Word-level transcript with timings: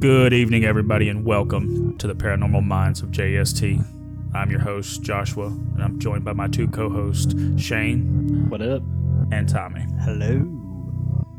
Good 0.00 0.32
evening, 0.32 0.64
everybody, 0.64 1.10
and 1.10 1.26
welcome 1.26 1.98
to 1.98 2.06
the 2.06 2.14
Paranormal 2.14 2.64
Minds 2.64 3.02
of 3.02 3.10
JST. 3.10 3.84
I'm 4.34 4.50
your 4.50 4.60
host, 4.60 5.02
Joshua, 5.02 5.48
and 5.48 5.82
I'm 5.82 5.98
joined 5.98 6.24
by 6.24 6.32
my 6.32 6.48
two 6.48 6.68
co 6.68 6.88
hosts, 6.88 7.34
Shane 7.62 8.48
What 8.48 8.62
up? 8.62 8.82
and 9.30 9.46
Tommy. 9.46 9.84
Hello. 10.00 10.46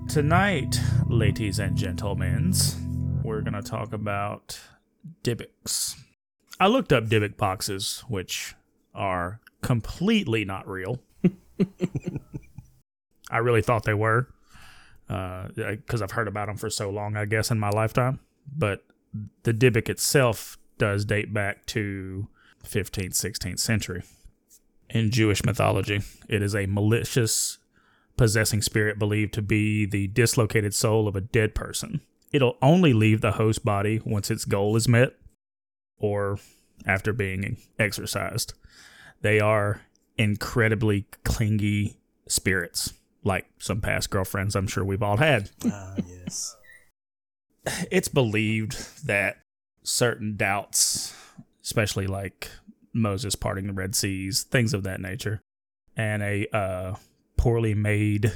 Tonight, 0.08 0.80
ladies 1.08 1.58
and 1.58 1.76
gentlemen, 1.76 2.54
we're 3.24 3.42
going 3.42 3.56
to 3.56 3.64
talk 3.64 3.94
about 3.94 4.60
Dybbuk's. 5.24 5.96
I 6.60 6.68
looked 6.68 6.94
up 6.94 7.06
Dybbuk 7.06 7.38
boxes, 7.38 8.04
which 8.08 8.54
are 8.94 9.40
completely 9.62 10.46
not 10.46 10.68
real. 10.68 11.00
I 13.32 13.40
really 13.40 13.64
thought 13.64 13.86
they 13.86 13.96
were, 13.96 14.28
uh, 15.10 15.48
because 15.56 16.04
I've 16.04 16.12
heard 16.12 16.28
about 16.28 16.46
them 16.46 16.58
for 16.58 16.70
so 16.70 16.92
long, 16.92 17.18
I 17.18 17.26
guess, 17.26 17.50
in 17.50 17.58
my 17.60 17.72
lifetime. 17.72 18.20
But 18.56 18.84
the 19.44 19.54
Dybbuk 19.54 19.90
itself 19.90 20.58
does 20.78 21.06
date 21.06 21.34
back 21.34 21.66
to 21.68 22.28
15th, 22.64 23.14
16th 23.14 23.60
century. 23.60 24.04
In 24.90 25.12
Jewish 25.12 25.44
mythology, 25.44 26.02
it 26.28 26.42
is 26.42 26.56
a 26.56 26.66
malicious 26.66 27.60
possessing 28.18 28.62
spirit 28.62 29.00
believed 29.00 29.34
to 29.34 29.42
be 29.42 29.86
the 29.86 30.08
dislocated 30.08 30.74
soul 30.74 31.08
of 31.08 31.16
a 31.16 31.22
dead 31.22 31.56
person. 31.56 32.02
It'll 32.32 32.58
only 32.62 32.94
leave 32.94 33.22
the 33.22 33.34
host 33.34 33.66
body 33.66 34.02
once 34.06 34.30
its 34.30 34.46
goal 34.46 34.76
is 34.76 34.88
met 34.88 35.16
or 35.98 36.40
after 36.86 37.14
being 37.14 37.58
exorcised. 37.80 38.54
They 39.22 39.40
are 39.40 39.82
incredibly 40.18 41.06
clingy 41.24 41.98
spirits, 42.28 42.94
like 43.24 43.46
some 43.60 43.82
past 43.82 44.10
girlfriends 44.10 44.56
I'm 44.56 44.68
sure 44.68 44.84
we've 44.84 45.04
all 45.04 45.18
had. 45.18 45.52
Ah, 45.66 45.96
yes. 46.08 46.56
It's 47.92 48.08
believed 48.08 49.06
that 49.06 49.38
certain 49.84 50.36
doubts, 50.36 51.16
especially 51.64 52.08
like 52.08 52.50
Moses 52.94 53.36
parting 53.36 53.68
the 53.68 53.74
Red 53.74 53.96
Seas, 53.96 54.44
things 54.44 54.74
of 54.74 54.84
that 54.84 55.00
nature, 55.00 55.42
and 55.96 56.24
a 56.24 56.48
uh, 56.56 56.96
poorly 57.38 57.74
made 57.74 58.32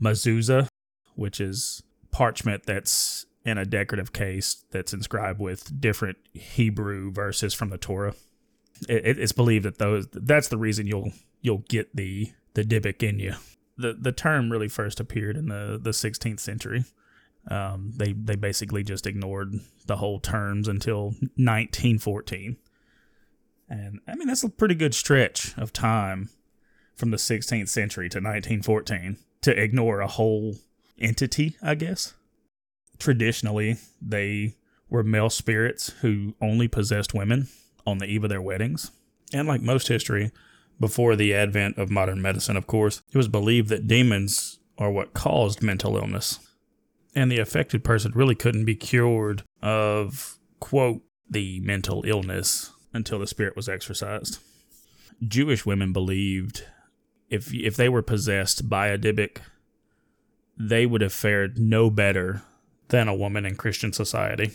mezuzah, 0.00 0.68
which 1.14 1.40
is 1.40 1.82
parchment 2.10 2.64
that's 2.66 3.26
in 3.44 3.56
a 3.58 3.64
decorative 3.64 4.12
case 4.12 4.64
that's 4.70 4.92
inscribed 4.92 5.40
with 5.40 5.80
different 5.80 6.18
Hebrew 6.34 7.10
verses 7.10 7.54
from 7.54 7.70
the 7.70 7.78
Torah. 7.78 8.14
It, 8.88 9.06
it- 9.06 9.18
it's 9.18 9.32
believed 9.32 9.64
that 9.64 9.78
those 9.78 10.06
that's 10.12 10.48
the 10.48 10.58
reason 10.58 10.86
you'll 10.86 11.12
you'll 11.40 11.64
get 11.68 11.96
the 11.96 12.32
the 12.54 12.62
Dybbuk 12.64 13.02
in 13.02 13.18
you. 13.18 13.34
The 13.76 13.94
the 13.94 14.12
term 14.12 14.50
really 14.52 14.68
first 14.68 15.00
appeared 15.00 15.36
in 15.36 15.46
the 15.48 15.78
the 15.82 15.90
16th 15.90 16.40
century. 16.40 16.84
Um, 17.50 17.92
they 17.96 18.12
they 18.12 18.36
basically 18.36 18.82
just 18.82 19.06
ignored 19.06 19.54
the 19.86 19.96
whole 19.96 20.20
terms 20.20 20.68
until 20.68 21.14
1914, 21.36 22.56
and 23.68 24.00
I 24.06 24.14
mean 24.14 24.28
that's 24.28 24.44
a 24.44 24.50
pretty 24.50 24.74
good 24.74 24.94
stretch 24.94 25.56
of 25.56 25.72
time 25.72 26.28
from 26.94 27.10
the 27.10 27.16
16th 27.16 27.68
century 27.68 28.08
to 28.08 28.18
1914 28.18 29.16
to 29.42 29.62
ignore 29.62 30.00
a 30.00 30.08
whole 30.08 30.56
entity, 31.00 31.56
I 31.62 31.76
guess. 31.76 32.14
Traditionally, 32.98 33.76
they 34.02 34.56
were 34.90 35.04
male 35.04 35.30
spirits 35.30 35.90
who 36.00 36.34
only 36.40 36.66
possessed 36.66 37.14
women 37.14 37.48
on 37.86 37.98
the 37.98 38.06
eve 38.06 38.24
of 38.24 38.30
their 38.30 38.42
weddings. 38.42 38.90
And 39.32 39.46
like 39.46 39.60
most 39.60 39.88
history, 39.88 40.32
before 40.80 41.16
the 41.16 41.34
advent 41.34 41.78
of 41.78 41.90
modern 41.90 42.20
medicine, 42.20 42.56
of 42.56 42.66
course, 42.66 43.02
it 43.12 43.16
was 43.16 43.28
believed 43.28 43.68
that 43.68 43.86
demons 43.86 44.58
are 44.76 44.90
what 44.90 45.14
caused 45.14 45.62
mental 45.62 45.96
illness. 45.96 46.40
And 47.14 47.32
the 47.32 47.38
affected 47.38 47.84
person 47.84 48.12
really 48.14 48.34
couldn't 48.34 48.64
be 48.64 48.76
cured 48.76 49.42
of, 49.62 50.38
quote, 50.60 51.02
the 51.28 51.60
mental 51.60 52.04
illness 52.06 52.70
until 52.92 53.18
the 53.18 53.26
spirit 53.26 53.56
was 53.56 53.68
exorcised. 53.68 54.38
Jewish 55.26 55.66
women 55.66 55.92
believed 55.92 56.64
if 57.28 57.52
if 57.52 57.76
they 57.76 57.88
were 57.88 58.02
possessed 58.02 58.68
by 58.68 58.88
a 58.88 58.98
Dybbuk, 58.98 59.38
they 60.58 60.86
would 60.86 61.00
have 61.00 61.12
fared 61.12 61.58
no 61.58 61.90
better 61.90 62.42
than 62.88 63.08
a 63.08 63.14
woman 63.14 63.44
in 63.44 63.56
Christian 63.56 63.92
society, 63.92 64.52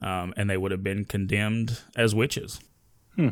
um, 0.00 0.34
and 0.36 0.50
they 0.50 0.56
would 0.56 0.72
have 0.72 0.82
been 0.82 1.04
condemned 1.04 1.80
as 1.96 2.14
witches. 2.14 2.60
Hmm. 3.14 3.30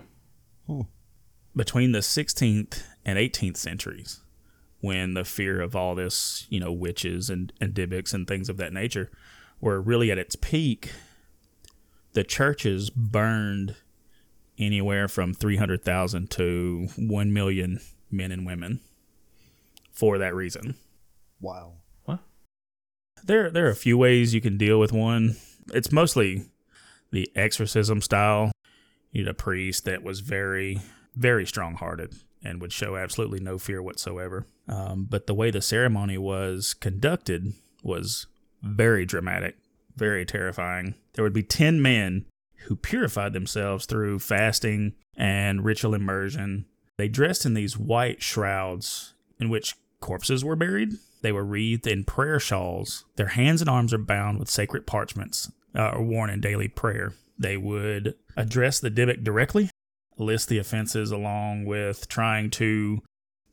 Between 1.54 1.92
the 1.92 2.00
16th 2.00 2.82
and 3.04 3.18
18th 3.18 3.56
centuries, 3.56 4.20
when 4.86 5.14
the 5.14 5.24
fear 5.24 5.60
of 5.60 5.74
all 5.74 5.96
this, 5.96 6.46
you 6.48 6.60
know, 6.60 6.70
witches 6.70 7.28
and, 7.28 7.52
and 7.60 7.74
Dybbuks 7.74 8.14
and 8.14 8.24
things 8.24 8.48
of 8.48 8.56
that 8.58 8.72
nature 8.72 9.10
were 9.60 9.80
really 9.80 10.12
at 10.12 10.18
its 10.18 10.36
peak, 10.36 10.92
the 12.12 12.22
churches 12.22 12.88
burned 12.88 13.74
anywhere 14.58 15.08
from 15.08 15.34
300,000 15.34 16.30
to 16.30 16.88
1 16.96 17.32
million 17.32 17.80
men 18.12 18.30
and 18.30 18.46
women 18.46 18.80
for 19.90 20.18
that 20.18 20.36
reason. 20.36 20.76
Wow. 21.40 21.72
There 23.24 23.50
there 23.50 23.66
are 23.66 23.70
a 23.70 23.74
few 23.74 23.98
ways 23.98 24.34
you 24.34 24.40
can 24.40 24.56
deal 24.56 24.78
with 24.78 24.92
one. 24.92 25.34
It's 25.74 25.90
mostly 25.90 26.44
the 27.10 27.28
exorcism 27.34 28.00
style. 28.00 28.52
You 29.10 29.24
need 29.24 29.28
a 29.28 29.34
priest 29.34 29.84
that 29.86 30.04
was 30.04 30.20
very 30.20 30.78
very 31.16 31.44
strong-hearted 31.44 32.14
and 32.42 32.60
would 32.60 32.72
show 32.72 32.96
absolutely 32.96 33.40
no 33.40 33.58
fear 33.58 33.82
whatsoever. 33.82 34.46
Um, 34.68 35.06
but 35.08 35.26
the 35.26 35.34
way 35.34 35.50
the 35.50 35.62
ceremony 35.62 36.18
was 36.18 36.74
conducted 36.74 37.52
was 37.82 38.26
very 38.62 39.04
dramatic, 39.04 39.56
very 39.96 40.24
terrifying. 40.24 40.94
There 41.14 41.22
would 41.24 41.32
be 41.32 41.42
10 41.42 41.80
men 41.80 42.26
who 42.66 42.76
purified 42.76 43.32
themselves 43.32 43.86
through 43.86 44.18
fasting 44.18 44.94
and 45.16 45.64
ritual 45.64 45.94
immersion. 45.94 46.66
They 46.98 47.08
dressed 47.08 47.46
in 47.46 47.54
these 47.54 47.78
white 47.78 48.22
shrouds 48.22 49.14
in 49.38 49.48
which 49.48 49.76
corpses 50.00 50.44
were 50.44 50.56
buried. 50.56 50.94
They 51.22 51.32
were 51.32 51.44
wreathed 51.44 51.86
in 51.86 52.04
prayer 52.04 52.38
shawls. 52.40 53.04
Their 53.16 53.28
hands 53.28 53.60
and 53.60 53.70
arms 53.70 53.92
are 53.92 53.98
bound 53.98 54.38
with 54.38 54.50
sacred 54.50 54.86
parchments, 54.86 55.50
uh, 55.74 55.90
or 55.90 56.02
worn 56.02 56.30
in 56.30 56.40
daily 56.40 56.68
prayer. 56.68 57.14
They 57.38 57.56
would 57.56 58.14
address 58.36 58.80
the 58.80 58.90
Dybbuk 58.90 59.22
directly, 59.22 59.70
list 60.18 60.48
the 60.48 60.58
offenses 60.58 61.10
along 61.10 61.64
with 61.64 62.08
trying 62.08 62.50
to 62.50 63.02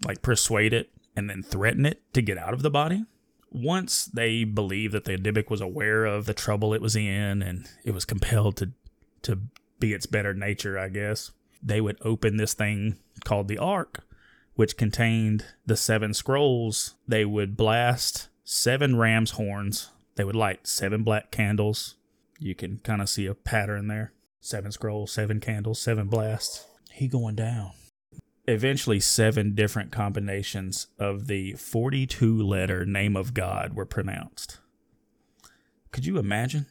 like 0.06 0.22
persuade 0.22 0.74
it 0.74 0.90
and 1.16 1.30
then 1.30 1.44
threaten 1.44 1.86
it 1.86 2.02
to 2.14 2.22
get 2.22 2.38
out 2.38 2.54
of 2.54 2.62
the 2.62 2.70
body. 2.70 3.06
Once 3.52 4.06
they 4.06 4.44
believed 4.44 4.94
that 4.94 5.06
the 5.06 5.18
Dybbuk 5.18 5.50
was 5.50 5.62
aware 5.62 6.06
of 6.06 6.26
the 6.26 6.34
trouble 6.34 6.74
it 6.74 6.82
was 6.82 6.96
in 6.96 7.42
and 7.42 7.70
it 7.84 7.94
was 7.94 8.06
compelled 8.06 8.58
to 8.58 8.72
to 9.22 9.40
be 9.80 9.94
its 9.94 10.06
better 10.06 10.34
nature, 10.34 10.78
I 10.78 10.90
guess, 10.90 11.32
they 11.62 11.80
would 11.80 11.98
open 12.02 12.38
this 12.38 12.54
thing 12.54 12.98
called 13.24 13.48
the 13.48 13.58
Ark, 13.58 14.04
which 14.56 14.78
contained 14.78 15.46
the 15.66 15.78
seven 15.78 16.14
scrolls. 16.14 16.96
They 17.08 17.26
would 17.26 17.56
blast 17.56 18.28
seven 18.44 18.98
ram's 18.98 19.32
horns. 19.32 19.92
They 20.16 20.24
would 20.24 20.36
light 20.36 20.68
seven 20.68 21.04
black 21.04 21.32
candles. 21.32 21.96
You 22.40 22.56
can 22.56 22.80
kind 22.80 23.02
of 23.02 23.10
see 23.10 23.26
a 23.26 23.34
pattern 23.34 23.88
there. 23.88 24.14
Seven 24.46 24.74
scrolls, 24.74 25.10
seven 25.10 25.40
candles, 25.40 25.80
seven 25.80 26.08
blasts. 26.08 26.66
He 26.92 27.08
going 27.08 27.36
down. 27.36 27.72
Eventually, 28.46 29.00
seven 29.00 29.56
different 29.56 29.94
combinations 29.94 30.88
of 31.00 31.28
the 31.28 31.54
42 31.54 32.46
letter 32.46 32.86
name 32.86 33.16
of 33.16 33.34
God 33.34 33.74
were 33.74 33.86
pronounced. 33.86 34.60
Could 35.94 36.06
you 36.06 36.18
imagine? 36.18 36.66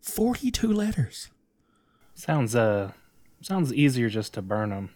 42 0.00 0.72
letters. 0.72 1.30
Sounds 2.16 2.56
uh 2.56 2.90
sounds 3.40 3.72
easier 3.72 4.08
just 4.08 4.34
to 4.34 4.42
burn 4.42 4.70
them. 4.70 4.90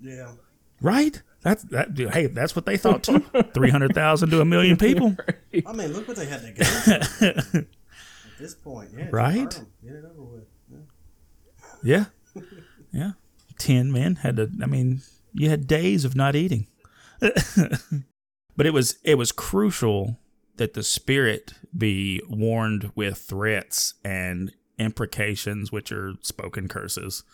Yeah. 0.00 0.34
Right? 0.80 1.20
That's 1.42 1.64
that. 1.64 1.98
Hey, 1.98 2.26
that's 2.26 2.54
what 2.54 2.66
they 2.66 2.76
thought 2.76 3.02
too. 3.02 3.18
Three 3.54 3.70
hundred 3.70 3.92
thousand 3.92 4.30
to 4.30 4.40
a 4.40 4.44
million 4.44 4.76
people. 4.76 5.16
I 5.66 5.72
mean, 5.72 5.92
look 5.92 6.06
what 6.06 6.16
they 6.16 6.26
had 6.26 6.42
to 6.42 6.52
go 6.52 6.64
through 6.64 7.28
at 7.60 7.66
this 8.38 8.54
point. 8.54 8.90
Yeah. 8.96 9.08
Right? 9.10 9.50
Get 9.82 9.94
it 9.96 10.04
over 10.04 10.22
with. 10.22 10.44
Yeah. 11.82 12.06
Yeah, 12.34 12.42
yeah. 12.92 13.10
Ten 13.58 13.92
men 13.92 14.16
had 14.16 14.36
to. 14.36 14.50
I 14.62 14.66
mean, 14.66 15.02
you 15.32 15.48
had 15.50 15.66
days 15.66 16.04
of 16.04 16.16
not 16.16 16.36
eating. 16.36 16.66
but 18.56 18.66
it 18.66 18.72
was 18.72 18.98
it 19.02 19.16
was 19.16 19.32
crucial 19.32 20.18
that 20.56 20.74
the 20.74 20.82
spirit 20.82 21.54
be 21.76 22.20
warned 22.28 22.90
with 22.94 23.18
threats 23.18 23.94
and 24.04 24.52
imprecations, 24.78 25.70
which 25.70 25.92
are 25.92 26.14
spoken 26.22 26.68
curses, 26.68 27.24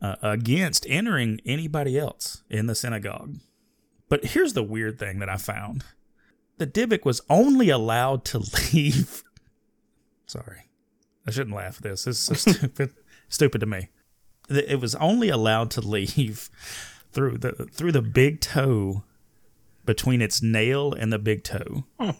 uh, 0.00 0.16
against 0.22 0.86
entering 0.88 1.40
anybody 1.44 1.98
else 1.98 2.42
in 2.48 2.66
the 2.66 2.74
synagogue. 2.74 3.36
But 4.08 4.24
here's 4.26 4.54
the 4.54 4.62
weird 4.62 4.98
thing 4.98 5.18
that 5.20 5.28
I 5.28 5.36
found: 5.36 5.84
the 6.58 6.66
Dybbuk 6.66 7.04
was 7.04 7.20
only 7.28 7.70
allowed 7.70 8.24
to 8.26 8.38
leave. 8.72 9.22
Sorry, 10.26 10.70
I 11.26 11.30
shouldn't 11.30 11.56
laugh 11.56 11.76
at 11.78 11.82
this. 11.82 12.04
This 12.04 12.28
is 12.28 12.42
so 12.42 12.52
stupid. 12.52 12.94
Stupid 13.30 13.60
to 13.62 13.66
me. 13.66 13.88
It 14.50 14.80
was 14.80 14.94
only 14.96 15.30
allowed 15.30 15.70
to 15.72 15.80
leave 15.80 16.50
through 17.12 17.38
the 17.38 17.52
through 17.72 17.92
the 17.92 18.02
big 18.02 18.40
toe 18.40 19.04
between 19.86 20.20
its 20.20 20.42
nail 20.42 20.92
and 20.92 21.10
the 21.12 21.18
big 21.18 21.42
toe. 21.42 21.84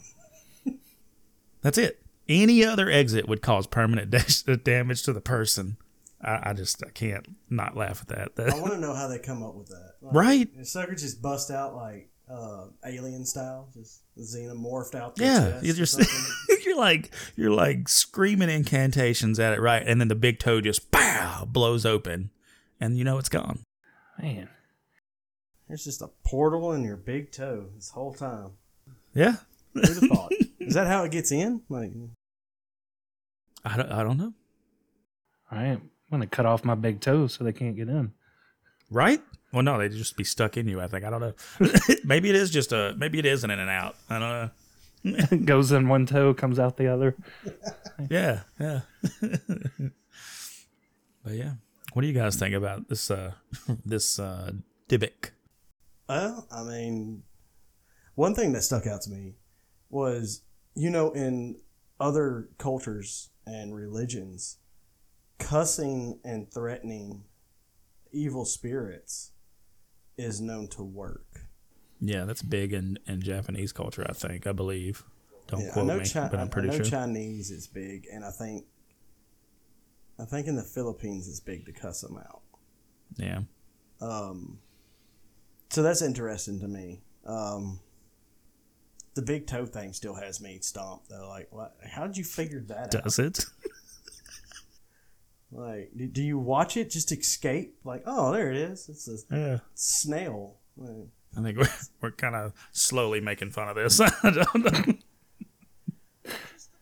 That's 1.63 1.77
it. 1.77 2.03
any 2.27 2.65
other 2.65 2.89
exit 2.89 3.29
would 3.29 3.43
cause 3.43 3.67
permanent 3.67 4.11
damage 4.65 5.03
to 5.03 5.13
the 5.13 5.21
person. 5.21 5.77
I, 6.23 6.51
I 6.51 6.53
just 6.55 6.83
I 6.87 6.91
can't 6.91 7.27
not 7.51 7.77
laugh 7.77 8.03
at 8.09 8.37
that. 8.37 8.53
I 8.55 8.59
want 8.61 8.73
to 8.73 8.79
know 8.81 8.95
how 8.95 9.09
they 9.09 9.19
come 9.19 9.43
up 9.43 9.55
with 9.57 9.69
that. 9.69 9.95
Like, 10.01 10.15
right? 10.15 10.67
Sucker 10.67 10.95
just 10.95 11.21
bust 11.21 11.51
out 11.51 11.75
like 11.75 12.09
uh, 12.31 12.67
alien 12.87 13.25
style, 13.27 13.69
just 13.75 14.03
xenomorphed 14.19 14.95
out. 14.95 15.15
Yeah, 15.17 15.61
you're 15.63 15.75
just. 15.75 16.01
You're 16.71 16.79
like 16.79 17.11
you're 17.37 17.51
like 17.51 17.89
screaming 17.89 18.49
incantations 18.49 19.39
at 19.39 19.53
it, 19.53 19.61
right? 19.61 19.83
And 19.85 20.01
then 20.01 20.09
the 20.09 20.15
big 20.15 20.39
toe 20.39 20.61
just 20.61 20.91
pow 20.91 21.45
blows 21.47 21.85
open, 21.85 22.31
and 22.81 22.97
you 22.97 23.05
know 23.05 23.19
it's 23.19 23.29
gone. 23.29 23.61
Man, 24.21 24.49
There's 25.69 25.85
just 25.85 26.03
a 26.03 26.09
portal 26.25 26.73
in 26.73 26.85
your 26.85 26.97
big 26.97 27.33
toe 27.33 27.67
this 27.75 27.91
whole 27.91 28.13
time. 28.15 28.53
Yeah, 29.15 29.37
Who'd 29.75 29.85
have 29.87 29.99
thought? 29.99 30.33
Is 30.61 30.75
that 30.75 30.87
how 30.87 31.03
it 31.05 31.11
gets 31.11 31.33
in? 31.33 31.63
Like, 31.69 31.91
I 33.65 33.77
don't 33.77 33.91
I 33.91 34.03
don't 34.03 34.17
know, 34.19 34.33
all 35.51 35.59
right. 35.59 35.73
I'm 35.79 35.91
gonna 36.11 36.27
cut 36.27 36.47
off 36.47 36.65
my 36.65 36.75
big 36.75 37.01
toe 37.01 37.27
so 37.27 37.45
they 37.45 37.53
can't 37.53 37.77
get 37.77 37.89
in. 37.89 38.13
right? 38.91 39.21
Well, 39.53 39.63
no, 39.65 39.79
they'd 39.79 39.91
just 39.91 40.17
be 40.17 40.23
stuck 40.23 40.57
in 40.57 40.69
you. 40.69 40.81
I 40.81 40.87
think 40.87 41.05
I 41.05 41.11
don't 41.11 41.21
know. 41.21 41.35
maybe 42.05 42.31
it 42.31 42.37
is 42.37 42.51
just 42.51 42.73
a 42.73 42.95
maybe 42.97 43.19
it 43.19 43.27
is 43.27 43.43
an 43.43 43.51
in 43.51 43.59
and 43.59 43.71
out. 43.71 43.97
I 44.09 44.19
don't 44.21 44.29
know. 44.29 44.51
Goes 45.45 45.73
in 45.73 45.89
one 45.89 46.07
toe, 46.07 46.35
comes 46.35 46.59
out 46.59 46.77
the 46.77 46.89
other. 46.89 47.17
Yeah, 48.09 48.41
yeah. 48.59 48.81
but 51.23 51.33
yeah, 51.33 51.53
what 51.93 52.01
do 52.01 52.09
you 52.09 52.15
guys 52.15 52.37
think 52.37 52.55
about 52.55 52.89
this? 52.89 53.11
uh 53.11 53.33
This 53.85 54.19
uh 54.19 54.53
Dybbuk? 54.89 55.33
well, 56.09 56.47
I 56.51 56.63
mean, 56.63 57.25
one 58.15 58.35
thing 58.35 58.53
that 58.53 58.63
stuck 58.63 58.87
out 58.87 59.03
to 59.03 59.11
me 59.11 59.35
was, 59.91 60.43
you 60.75 60.89
know, 60.89 61.11
in 61.11 61.61
other 62.01 62.49
cultures 62.57 63.29
and 63.45 63.75
religions, 63.75 64.57
cussing 65.39 66.21
and 66.25 66.51
threatening 66.51 67.25
evil 68.13 68.47
spirits 68.47 69.33
is 70.17 70.41
known 70.41 70.69
to 70.69 70.83
work. 70.83 71.50
Yeah, 72.01 72.25
that's 72.25 72.43
big 72.43 72.73
in 72.73 72.99
in 73.07 73.21
Japanese 73.23 73.73
culture. 73.73 74.07
I 74.09 74.13
think 74.13 74.47
I 74.47 74.53
believe. 74.53 75.05
Don't 75.49 75.61
Yeah, 75.61 75.73
quote 75.73 75.87
me, 75.99 76.09
Chi- 76.09 76.29
but 76.29 76.39
I'm 76.41 76.49
pretty 76.49 76.69
I 76.69 76.73
know 76.73 76.77
sure. 76.79 76.87
Chinese 76.87 77.51
is 77.51 77.67
big, 77.67 78.07
and 78.13 78.25
I 78.25 78.31
think, 78.31 78.67
I 80.19 80.25
think 80.25 80.47
in 80.47 80.55
the 80.57 80.63
Philippines 80.63 81.29
it's 81.29 81.41
big 81.41 81.67
to 81.67 81.73
cuss 81.73 82.01
them 82.03 82.17
out. 82.19 82.43
yeah. 83.17 83.41
Um, 84.01 84.61
so 85.71 85.83
that's 85.83 86.01
interesting 86.03 86.59
to 86.61 86.69
me. 86.69 87.03
Um, 87.27 87.81
the 89.15 89.23
big 89.23 89.47
toe 89.47 89.67
thing 89.67 89.93
still 89.93 90.15
has 90.15 90.41
me 90.41 90.59
stumped 90.63 91.09
though. 91.11 91.29
Like, 91.29 91.49
what, 91.51 91.77
how 91.85 92.07
did 92.07 92.17
you 92.17 92.25
figure 92.25 92.61
that 92.69 92.95
out? 92.95 93.05
Does 93.05 93.19
it? 93.19 93.45
Like, 95.53 95.91
do, 95.97 96.07
do 96.07 96.23
you 96.23 96.39
watch 96.39 96.77
it 96.77 96.91
just 96.91 97.11
escape? 97.11 97.75
Like, 97.85 98.05
oh, 98.07 98.31
there 98.33 98.51
it 98.53 98.57
is. 98.57 98.89
It's 98.89 99.09
a 99.09 99.37
Yeah. 99.37 99.59
snail. 99.75 100.59
Like, 100.77 101.09
I 101.37 101.43
think 101.43 101.59
we're, 101.59 101.69
we're 102.01 102.11
kind 102.13 102.35
of 102.35 102.53
slowly 102.73 103.21
making 103.21 103.51
fun 103.51 103.69
of 103.69 103.77
this. 103.77 104.01
I 104.23 104.31
don't 104.31 104.65
know. 104.65 106.33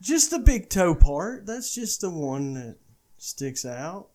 just 0.00 0.30
the 0.30 0.38
big 0.38 0.68
toe 0.68 0.94
part. 0.94 1.46
That's 1.46 1.74
just 1.74 2.00
the 2.00 2.10
one 2.10 2.54
that 2.54 2.76
sticks 3.18 3.64
out. 3.64 4.08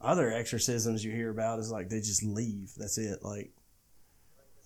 Other 0.00 0.32
exorcisms 0.32 1.04
you 1.04 1.10
hear 1.10 1.30
about 1.30 1.58
is 1.58 1.70
like 1.70 1.88
they 1.88 2.00
just 2.00 2.22
leave. 2.22 2.72
That's 2.76 2.98
it. 2.98 3.20
Like, 3.22 3.50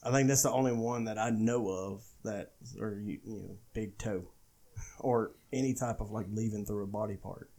I 0.03 0.11
think 0.11 0.29
that's 0.29 0.43
the 0.43 0.51
only 0.51 0.73
one 0.73 1.05
that 1.05 1.19
I 1.19 1.31
know 1.31 1.69
of 1.69 2.03
that, 2.25 2.53
or 2.79 2.99
you, 2.99 3.21
you 3.25 3.37
know, 3.37 3.57
big 3.73 3.97
toe, 3.97 4.25
or 5.01 5.33
any 5.53 5.75
type 5.75 6.01
of 6.01 6.11
like 6.11 6.27
leaving 6.33 6.65
through 6.65 6.85
a 6.85 6.89
body 6.89 7.17
part. 7.17 7.51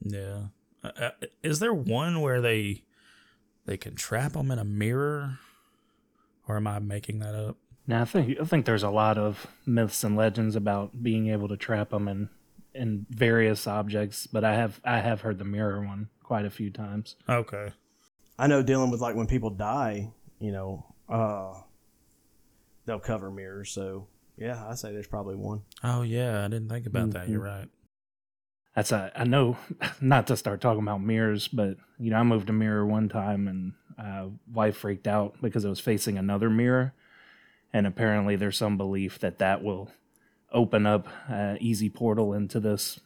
Yeah. 0.00 0.46
Uh, 0.82 0.90
uh, 0.98 1.10
is 1.42 1.60
there 1.60 1.72
one 1.72 2.20
where 2.20 2.40
they 2.40 2.84
they 3.64 3.76
can 3.76 3.94
trap 3.94 4.32
them 4.32 4.50
in 4.50 4.58
a 4.58 4.64
mirror, 4.64 5.38
or 6.48 6.56
am 6.56 6.66
I 6.66 6.78
making 6.78 7.20
that 7.20 7.34
up? 7.34 7.56
Now 7.86 8.02
I 8.02 8.04
think 8.04 8.38
I 8.40 8.44
think 8.44 8.64
there's 8.64 8.82
a 8.82 8.90
lot 8.90 9.18
of 9.18 9.46
myths 9.66 10.04
and 10.04 10.16
legends 10.16 10.56
about 10.56 11.02
being 11.02 11.28
able 11.28 11.48
to 11.48 11.56
trap 11.56 11.90
them 11.90 12.08
in 12.08 12.28
in 12.74 13.06
various 13.10 13.66
objects, 13.66 14.26
but 14.26 14.44
I 14.44 14.54
have 14.54 14.80
I 14.84 15.00
have 15.00 15.20
heard 15.20 15.38
the 15.38 15.44
mirror 15.44 15.84
one 15.84 16.08
quite 16.22 16.44
a 16.44 16.50
few 16.50 16.70
times. 16.70 17.16
Okay. 17.28 17.72
I 18.38 18.46
know 18.46 18.62
dealing 18.62 18.90
with 18.90 19.00
like 19.00 19.14
when 19.14 19.26
people 19.26 19.50
die, 19.50 20.10
you 20.40 20.50
know, 20.50 20.86
uh, 21.08 21.60
they'll 22.86 22.98
cover 22.98 23.30
mirrors. 23.30 23.70
So 23.70 24.08
yeah, 24.36 24.64
I 24.66 24.74
say 24.74 24.92
there's 24.92 25.06
probably 25.06 25.36
one. 25.36 25.62
Oh 25.82 26.02
yeah, 26.02 26.44
I 26.44 26.48
didn't 26.48 26.68
think 26.68 26.86
about 26.86 27.10
that. 27.10 27.28
You're 27.28 27.40
right. 27.40 27.68
That's 28.74 28.92
a 28.92 29.12
I 29.14 29.24
know 29.24 29.56
not 30.00 30.26
to 30.28 30.36
start 30.36 30.60
talking 30.60 30.82
about 30.82 31.02
mirrors, 31.02 31.48
but 31.48 31.76
you 31.98 32.10
know 32.10 32.16
I 32.16 32.22
moved 32.22 32.50
a 32.50 32.52
mirror 32.52 32.86
one 32.86 33.08
time 33.08 33.48
and 33.48 33.72
uh, 33.98 34.28
wife 34.52 34.78
freaked 34.78 35.06
out 35.06 35.36
because 35.40 35.64
it 35.64 35.68
was 35.68 35.80
facing 35.80 36.18
another 36.18 36.50
mirror, 36.50 36.92
and 37.72 37.86
apparently 37.86 38.36
there's 38.36 38.58
some 38.58 38.76
belief 38.76 39.18
that 39.20 39.38
that 39.38 39.62
will 39.62 39.90
open 40.52 40.86
up 40.86 41.08
an 41.28 41.58
easy 41.60 41.90
portal 41.90 42.32
into 42.32 42.60
this 42.60 43.00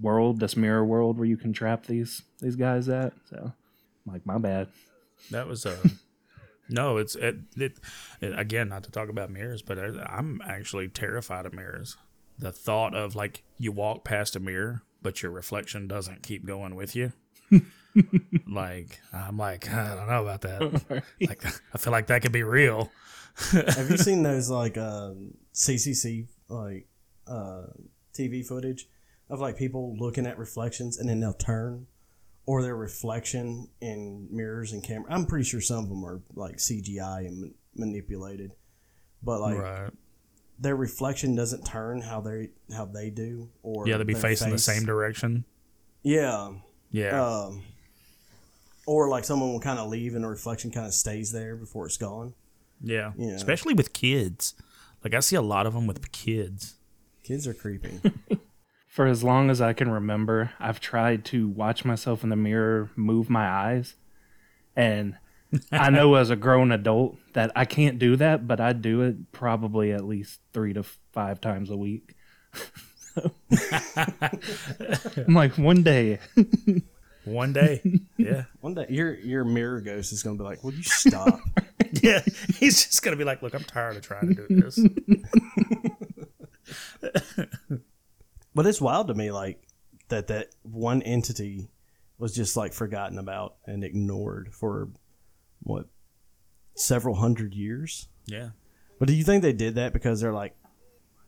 world, 0.00 0.40
this 0.40 0.56
mirror 0.56 0.84
world 0.84 1.18
where 1.18 1.26
you 1.26 1.36
can 1.36 1.52
trap 1.52 1.86
these 1.86 2.22
these 2.40 2.56
guys 2.56 2.88
at. 2.88 3.12
So, 3.28 3.52
I'm 4.06 4.12
like 4.12 4.26
my 4.26 4.38
bad. 4.38 4.68
That 5.30 5.46
was 5.46 5.66
a. 5.66 5.76
no, 6.68 6.96
it's 6.96 7.16
it, 7.16 7.36
it, 7.56 7.78
it. 8.20 8.38
Again, 8.38 8.68
not 8.68 8.84
to 8.84 8.90
talk 8.90 9.08
about 9.08 9.30
mirrors, 9.30 9.62
but 9.62 9.78
I, 9.78 9.86
I'm 10.16 10.40
actually 10.44 10.88
terrified 10.88 11.46
of 11.46 11.54
mirrors. 11.54 11.96
The 12.38 12.52
thought 12.52 12.94
of 12.94 13.14
like 13.14 13.42
you 13.58 13.72
walk 13.72 14.04
past 14.04 14.34
a 14.36 14.40
mirror, 14.40 14.82
but 15.02 15.22
your 15.22 15.32
reflection 15.32 15.86
doesn't 15.88 16.22
keep 16.22 16.46
going 16.46 16.74
with 16.74 16.94
you. 16.96 17.12
like 18.48 19.00
I'm 19.12 19.36
like 19.36 19.70
I 19.70 19.94
don't 19.94 20.08
know 20.08 20.22
about 20.22 20.42
that. 20.42 21.02
Like 21.20 21.44
I 21.74 21.78
feel 21.78 21.92
like 21.92 22.06
that 22.08 22.22
could 22.22 22.32
be 22.32 22.42
real. 22.42 22.90
Have 23.52 23.90
you 23.90 23.96
seen 23.96 24.22
those 24.22 24.50
like 24.50 24.76
uh, 24.76 25.12
CCC 25.54 26.26
like 26.48 26.86
uh, 27.26 27.66
TV 28.14 28.44
footage 28.44 28.88
of 29.28 29.40
like 29.40 29.56
people 29.56 29.96
looking 29.98 30.26
at 30.26 30.38
reflections 30.38 30.98
and 30.98 31.08
then 31.08 31.20
they'll 31.20 31.32
turn, 31.32 31.86
or 32.46 32.62
their 32.62 32.76
reflection 32.76 33.68
in 33.80 34.28
mirrors 34.30 34.72
and 34.72 34.82
camera? 34.82 35.06
I'm 35.12 35.26
pretty 35.26 35.44
sure 35.44 35.60
some 35.60 35.84
of 35.84 35.88
them 35.88 36.04
are 36.04 36.20
like 36.34 36.56
CGI 36.56 37.26
and 37.26 37.40
ma- 37.40 37.48
manipulated, 37.76 38.52
but 39.22 39.40
like 39.40 39.58
right. 39.58 39.90
Their 40.60 40.76
reflection 40.76 41.34
doesn't 41.34 41.64
turn 41.64 42.02
how 42.02 42.20
they 42.20 42.50
how 42.74 42.84
they 42.84 43.10
do, 43.10 43.48
or 43.62 43.88
Yeah, 43.88 43.96
they'd 43.96 44.06
be 44.06 44.12
their 44.12 44.22
facing 44.22 44.50
the 44.50 44.58
same 44.58 44.84
direction. 44.84 45.44
Yeah, 46.02 46.52
Yeah. 46.90 47.22
um, 47.22 47.62
or 48.86 49.08
like 49.08 49.24
someone 49.24 49.52
will 49.52 49.60
kind 49.60 49.78
of 49.78 49.88
leave 49.88 50.14
and 50.14 50.24
the 50.24 50.28
reflection 50.28 50.70
kind 50.70 50.86
of 50.86 50.94
stays 50.94 51.32
there 51.32 51.56
before 51.56 51.86
it's 51.86 51.96
gone. 51.96 52.34
yeah. 52.82 53.12
yeah. 53.16 53.34
Especially 53.34 53.74
with 53.74 53.92
kids. 53.92 54.54
Like 55.04 55.14
I 55.14 55.20
see 55.20 55.36
a 55.36 55.42
lot 55.42 55.66
of 55.66 55.74
them 55.74 55.86
with 55.86 56.12
kids. 56.12 56.74
Kids 57.22 57.46
are 57.46 57.54
creepy. 57.54 58.00
For 58.88 59.06
as 59.06 59.22
long 59.22 59.50
as 59.50 59.60
I 59.60 59.72
can 59.72 59.90
remember, 59.90 60.52
I've 60.58 60.80
tried 60.80 61.24
to 61.26 61.48
watch 61.48 61.84
myself 61.84 62.24
in 62.24 62.28
the 62.30 62.36
mirror, 62.36 62.90
move 62.96 63.30
my 63.30 63.48
eyes, 63.48 63.94
and 64.74 65.16
I 65.72 65.90
know 65.90 66.14
as 66.14 66.30
a 66.30 66.36
grown 66.36 66.70
adult 66.72 67.16
that 67.32 67.50
I 67.56 67.64
can't 67.64 67.98
do 67.98 68.16
that, 68.16 68.46
but 68.46 68.60
I 68.60 68.72
do 68.72 69.02
it 69.02 69.32
probably 69.32 69.92
at 69.92 70.04
least 70.04 70.40
three 70.52 70.72
to 70.74 70.84
five 71.12 71.40
times 71.40 71.70
a 71.70 71.76
week. 71.76 72.14
I'm 75.26 75.34
like, 75.34 75.58
one 75.58 75.82
day, 75.82 76.18
One 77.24 77.52
day. 77.52 77.82
yeah. 78.16 78.44
One 78.60 78.74
day, 78.74 78.86
your 78.88 79.14
your 79.14 79.44
mirror 79.44 79.80
ghost 79.80 80.12
is 80.12 80.22
gonna 80.22 80.38
be 80.38 80.44
like, 80.44 80.62
"Will 80.64 80.72
you 80.74 80.82
stop?" 80.82 81.40
Yeah. 82.02 82.22
He's 82.60 82.86
just 82.86 83.02
gonna 83.02 83.16
be 83.16 83.24
like, 83.24 83.42
look, 83.42 83.52
I'm 83.52 83.64
tired 83.64 83.96
of 83.96 84.02
trying 84.02 84.32
to 84.32 84.46
do 84.46 84.60
this. 84.60 84.78
but 88.54 88.66
it's 88.66 88.80
wild 88.80 89.08
to 89.08 89.14
me, 89.14 89.32
like 89.32 89.60
that 90.08 90.28
that 90.28 90.48
one 90.62 91.02
entity 91.02 91.68
was 92.18 92.32
just 92.34 92.56
like 92.56 92.72
forgotten 92.72 93.18
about 93.18 93.56
and 93.66 93.82
ignored 93.82 94.50
for 94.52 94.88
what 95.62 95.86
several 96.74 97.16
hundred 97.16 97.54
years. 97.54 98.08
yeah. 98.26 98.50
But 98.98 99.08
do 99.08 99.14
you 99.14 99.24
think 99.24 99.42
they 99.42 99.54
did 99.54 99.76
that 99.76 99.94
because 99.94 100.20
they're 100.20 100.32
like 100.32 100.54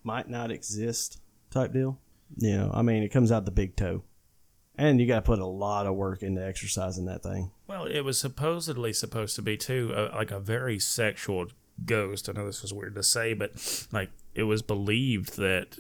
might 0.05 0.29
not 0.29 0.51
exist 0.51 1.21
type 1.51 1.73
deal? 1.73 1.99
You 2.37 2.57
know, 2.57 2.71
I 2.73 2.83
mean, 2.83 3.03
it 3.03 3.09
comes 3.09 3.33
out 3.33 3.45
the 3.45 3.51
big 3.51 3.77
toe, 3.77 4.03
and 4.77 5.01
you 5.01 5.07
got 5.07 5.17
to 5.17 5.23
put 5.23 5.39
a 5.39 5.47
lot 5.47 5.87
of 5.87 5.95
work 5.95 6.23
into 6.23 6.45
exorcising 6.45 7.07
that 7.07 7.23
thing. 7.23 7.51
Well, 7.67 7.85
it 7.87 8.01
was 8.01 8.19
supposedly 8.19 8.93
supposed 8.93 9.37
to 9.37 9.43
be 9.43 9.57
too, 9.57 9.93
uh, 9.95 10.11
like 10.15 10.31
a 10.31 10.41
very 10.41 10.79
sexual 10.79 11.47
ghost. 11.85 12.29
I 12.29 12.33
know 12.33 12.47
this 12.47 12.63
is 12.63 12.73
weird 12.75 12.95
to 12.95 13.03
say, 13.03 13.33
but 13.33 13.87
like 13.93 14.11
it 14.35 14.45
was 14.45 14.63
believed 14.63 15.37
that 15.37 15.79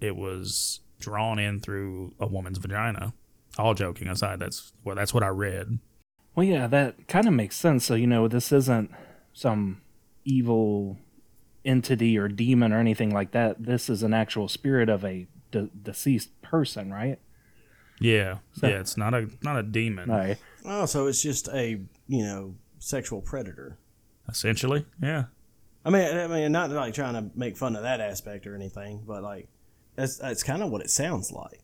it 0.00 0.16
was 0.16 0.80
drawn 0.98 1.38
in 1.38 1.60
through 1.60 2.14
a 2.20 2.26
woman's 2.26 2.58
vagina. 2.58 3.14
All 3.58 3.74
joking 3.74 4.08
aside, 4.08 4.38
that's 4.38 4.72
well, 4.84 4.94
that's 4.96 5.12
what 5.12 5.24
I 5.24 5.28
read. 5.28 5.78
Well, 6.34 6.46
yeah, 6.46 6.66
that 6.68 7.08
kind 7.08 7.26
of 7.28 7.34
makes 7.34 7.56
sense. 7.56 7.84
So, 7.84 7.94
you 7.94 8.06
know, 8.06 8.28
this 8.28 8.52
isn't 8.52 8.90
some 9.32 9.80
evil 10.24 10.98
entity 11.64 12.16
or 12.18 12.28
demon 12.28 12.72
or 12.72 12.78
anything 12.78 13.12
like 13.12 13.32
that. 13.32 13.62
This 13.64 13.90
is 13.90 14.02
an 14.02 14.14
actual 14.14 14.48
spirit 14.48 14.88
of 14.88 15.04
a 15.04 15.26
de- 15.50 15.68
deceased 15.82 16.40
person, 16.42 16.92
right? 16.92 17.18
Yeah, 18.00 18.38
So- 18.52 18.68
yeah. 18.68 18.80
It's 18.80 18.96
not 18.96 19.12
a 19.14 19.28
not 19.42 19.58
a 19.58 19.62
demon. 19.62 20.10
All 20.10 20.16
right. 20.18 20.38
Oh, 20.64 20.86
so 20.86 21.06
it's 21.06 21.22
just 21.22 21.48
a 21.48 21.80
you 22.08 22.24
know 22.24 22.54
sexual 22.78 23.20
predator. 23.20 23.76
Essentially, 24.28 24.86
yeah. 25.02 25.24
I 25.84 25.90
mean, 25.90 26.16
I 26.16 26.26
mean, 26.26 26.52
not 26.52 26.70
like 26.70 26.94
trying 26.94 27.14
to 27.14 27.30
make 27.38 27.56
fun 27.56 27.76
of 27.76 27.82
that 27.82 28.00
aspect 28.00 28.46
or 28.46 28.54
anything, 28.54 29.02
but 29.06 29.22
like 29.22 29.48
that's 29.96 30.16
that's 30.16 30.42
kind 30.42 30.62
of 30.62 30.70
what 30.70 30.80
it 30.80 30.90
sounds 30.90 31.30
like. 31.32 31.60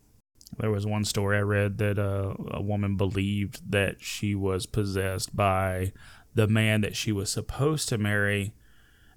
There 0.59 0.71
was 0.71 0.87
one 0.87 1.05
story 1.05 1.37
I 1.37 1.41
read 1.41 1.79
that 1.79 1.99
uh, 1.99 2.35
a 2.51 2.63
woman 2.63 2.97
believed 2.97 3.71
that 3.71 3.97
she 4.01 4.35
was 4.35 4.65
possessed 4.67 5.37
by 5.37 5.93
the 6.35 6.47
man 6.47 6.81
that 6.83 6.97
she 6.97 7.13
was 7.13 7.31
supposed 7.31 7.89
to 7.89 7.99
marry, 7.99 8.55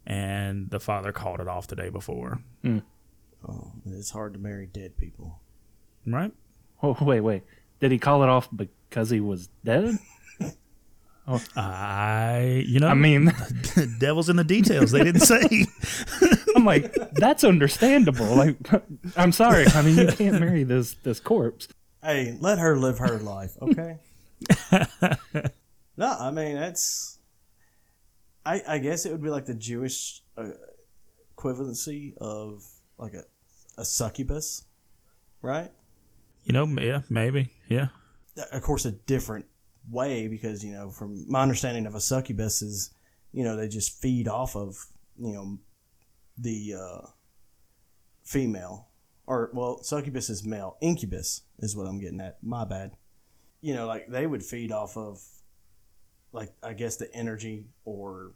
and 0.05 0.69
the 0.69 0.79
father 0.79 1.11
called 1.11 1.39
it 1.39 1.47
off 1.47 1.67
the 1.67 1.75
day 1.75 1.89
before. 1.89 2.41
Oh, 3.47 3.71
it's 3.85 4.11
hard 4.11 4.33
to 4.33 4.39
marry 4.39 4.65
dead 4.65 4.97
people. 4.97 5.39
Right? 6.05 6.31
Oh, 6.81 6.97
wait, 7.01 7.21
wait. 7.21 7.43
Did 7.79 7.91
he 7.91 7.99
call 7.99 8.23
it 8.23 8.29
off 8.29 8.49
because 8.53 9.09
he 9.09 9.19
was 9.19 9.49
dead? 9.63 9.97
oh. 11.27 11.41
I, 11.55 12.63
you 12.67 12.79
know, 12.79 12.87
I 12.87 12.95
mean, 12.95 13.33
devil's 13.99 14.29
in 14.29 14.35
the 14.35 14.43
details. 14.43 14.91
They 14.91 15.03
didn't 15.03 15.21
say. 15.21 15.41
I'm 16.59 16.65
like, 16.65 16.93
that's 17.13 17.43
understandable. 17.43 18.35
Like, 18.35 18.57
I'm 19.17 19.31
sorry, 19.31 19.65
I 19.67 19.81
mean, 19.81 19.97
you 19.97 20.07
can't 20.07 20.39
marry 20.39 20.63
this 20.63 20.95
this 21.03 21.19
corpse. 21.19 21.67
Hey, 22.03 22.37
let 22.39 22.59
her 22.59 22.77
live 22.77 22.99
her 22.99 23.17
life, 23.19 23.57
okay? 23.61 23.97
no, 25.97 26.15
I 26.19 26.31
mean 26.31 26.55
that's. 26.55 27.17
I 28.45 28.61
I 28.67 28.77
guess 28.79 29.05
it 29.05 29.11
would 29.11 29.23
be 29.23 29.29
like 29.29 29.45
the 29.45 29.55
Jewish 29.55 30.21
uh, 30.37 30.51
equivalency 31.37 32.17
of 32.17 32.63
like 32.97 33.13
a 33.13 33.23
a 33.77 33.85
succubus, 33.85 34.65
right? 35.41 35.71
you 36.49 36.53
know, 36.53 36.65
yeah, 36.81 37.01
maybe, 37.09 37.51
yeah. 37.67 37.87
of 38.51 38.61
course 38.63 38.85
a 38.85 38.91
different 38.91 39.45
way 39.89 40.27
because 40.27 40.63
you 40.63 40.71
know 40.73 40.89
from 40.89 41.25
my 41.29 41.41
understanding 41.41 41.85
of 41.85 41.95
a 41.95 42.01
succubus 42.01 42.61
is 42.61 42.91
you 43.31 43.43
know 43.43 43.55
they 43.55 43.67
just 43.67 44.01
feed 44.01 44.27
off 44.27 44.55
of 44.55 44.85
you 45.19 45.33
know 45.33 45.57
the 46.39 46.73
uh, 46.79 47.07
female 48.23 48.87
or 49.27 49.49
well 49.53 49.81
succubus 49.83 50.29
is 50.29 50.43
male 50.45 50.77
incubus 50.81 51.41
is 51.59 51.75
what 51.75 51.85
i'm 51.85 51.99
getting 51.99 52.21
at 52.21 52.37
my 52.41 52.63
bad 52.65 52.91
you 53.61 53.73
know 53.73 53.85
like 53.85 54.07
they 54.07 54.25
would 54.25 54.43
feed 54.43 54.71
off 54.71 54.97
of 54.97 55.21
like 56.31 56.51
i 56.63 56.73
guess 56.73 56.95
the 56.95 57.13
energy 57.13 57.65
or 57.85 58.31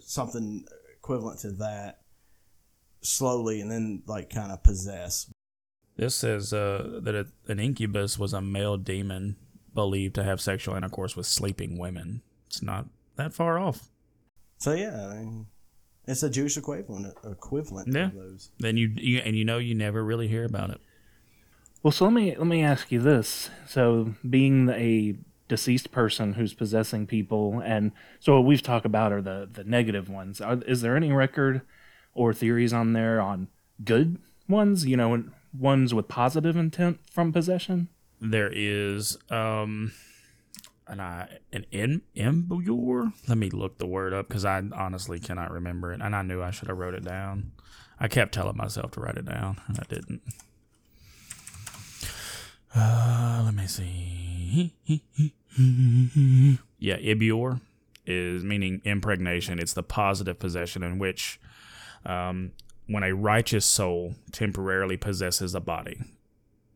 something 0.00 0.64
equivalent 0.92 1.38
to 1.38 1.50
that 1.52 2.00
slowly 3.00 3.60
and 3.60 3.70
then 3.70 4.02
like 4.06 4.30
kind 4.30 4.50
of 4.50 4.62
possess 4.62 5.30
This 5.96 6.14
says 6.14 6.52
uh, 6.52 7.00
that 7.02 7.14
a, 7.14 7.26
an 7.46 7.60
incubus 7.60 8.18
was 8.18 8.32
a 8.32 8.40
male 8.40 8.76
demon 8.76 9.36
believed 9.74 10.14
to 10.14 10.24
have 10.24 10.40
sexual 10.40 10.74
intercourse 10.74 11.14
with 11.16 11.26
sleeping 11.26 11.78
women. 11.78 12.22
It's 12.46 12.62
not 12.62 12.86
that 13.16 13.34
far 13.34 13.58
off. 13.58 13.88
So 14.58 14.72
yeah, 14.72 15.08
I 15.08 15.16
mean, 15.18 15.46
it's 16.06 16.22
a 16.22 16.30
Jewish 16.30 16.56
equivalent 16.56 17.14
equivalent 17.24 17.88
Yeah. 17.92 18.06
of 18.06 18.14
those. 18.14 18.50
Then 18.58 18.76
you, 18.76 18.88
you 18.96 19.18
and 19.18 19.36
you 19.36 19.44
know 19.44 19.58
you 19.58 19.74
never 19.74 20.04
really 20.04 20.28
hear 20.28 20.44
about 20.44 20.70
it. 20.70 20.80
Well, 21.82 21.92
so 21.92 22.04
let 22.06 22.14
me 22.14 22.34
let 22.36 22.46
me 22.46 22.62
ask 22.62 22.90
you 22.90 23.00
this. 23.00 23.50
So, 23.66 24.14
being 24.28 24.68
a 24.70 25.16
deceased 25.48 25.90
person 25.92 26.32
who's 26.34 26.54
possessing 26.54 27.06
people, 27.06 27.60
and 27.64 27.92
so 28.20 28.36
what 28.36 28.46
we've 28.46 28.62
talked 28.62 28.86
about 28.86 29.12
are 29.12 29.20
the 29.20 29.48
the 29.52 29.64
negative 29.64 30.08
ones. 30.08 30.40
Are, 30.40 30.62
is 30.66 30.80
there 30.80 30.96
any 30.96 31.12
record 31.12 31.60
or 32.14 32.32
theories 32.32 32.72
on 32.72 32.94
there 32.94 33.20
on 33.20 33.48
good 33.84 34.18
ones? 34.48 34.86
You 34.86 34.96
know, 34.96 35.24
ones 35.58 35.92
with 35.92 36.08
positive 36.08 36.56
intent 36.56 37.00
from 37.10 37.32
possession. 37.32 37.88
There 38.20 38.50
is 38.50 39.18
um 39.28 39.92
an 40.86 41.00
I 41.00 41.38
an 41.52 41.66
em 41.72 42.02
embure. 42.14 43.12
Let 43.28 43.38
me 43.38 43.50
look 43.50 43.78
the 43.78 43.86
word 43.86 44.12
up 44.12 44.28
because 44.28 44.44
I 44.44 44.62
honestly 44.74 45.18
cannot 45.18 45.50
remember 45.50 45.92
it, 45.92 46.00
and 46.00 46.14
I 46.14 46.22
knew 46.22 46.42
I 46.42 46.50
should 46.50 46.68
have 46.68 46.78
wrote 46.78 46.94
it 46.94 47.04
down. 47.04 47.52
I 47.98 48.08
kept 48.08 48.34
telling 48.34 48.56
myself 48.56 48.90
to 48.92 49.00
write 49.00 49.16
it 49.16 49.24
down, 49.24 49.60
and 49.66 49.78
I 49.78 49.84
didn't. 49.88 50.22
Uh, 52.74 53.42
let 53.44 53.54
me 53.54 53.66
see. 53.66 54.74
yeah, 56.78 56.96
ibbur 56.96 57.60
is 58.06 58.44
meaning 58.44 58.82
impregnation. 58.84 59.58
It's 59.58 59.74
the 59.74 59.82
positive 59.82 60.38
possession 60.38 60.82
in 60.82 60.98
which, 60.98 61.40
um, 62.04 62.52
when 62.86 63.04
a 63.04 63.14
righteous 63.14 63.64
soul 63.64 64.16
temporarily 64.32 64.96
possesses 64.96 65.54
a 65.54 65.60
body 65.60 66.02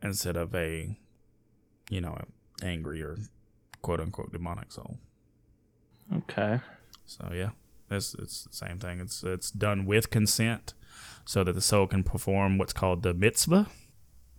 instead 0.03 0.37
of 0.37 0.55
a, 0.55 0.97
you 1.91 2.01
know, 2.01 2.17
angry 2.63 3.03
or 3.03 3.19
quote 3.83 4.01
unquote 4.01 4.33
demonic 4.33 4.73
soul. 4.73 4.99
Okay. 6.15 6.61
So 7.07 7.31
yeah, 7.35 7.51
it's 7.91 8.15
it's 8.15 8.45
the 8.45 8.55
same 8.55 8.79
thing. 8.79 9.01
It's 9.01 9.23
it's 9.23 9.51
done 9.51 9.87
with 9.87 10.11
consent, 10.11 10.75
so 11.25 11.45
that 11.45 11.53
the 11.53 11.61
soul 11.61 11.87
can 11.87 12.03
perform 12.03 12.59
what's 12.59 12.73
called 12.73 13.03
the 13.03 13.15
mitzvah, 13.15 13.67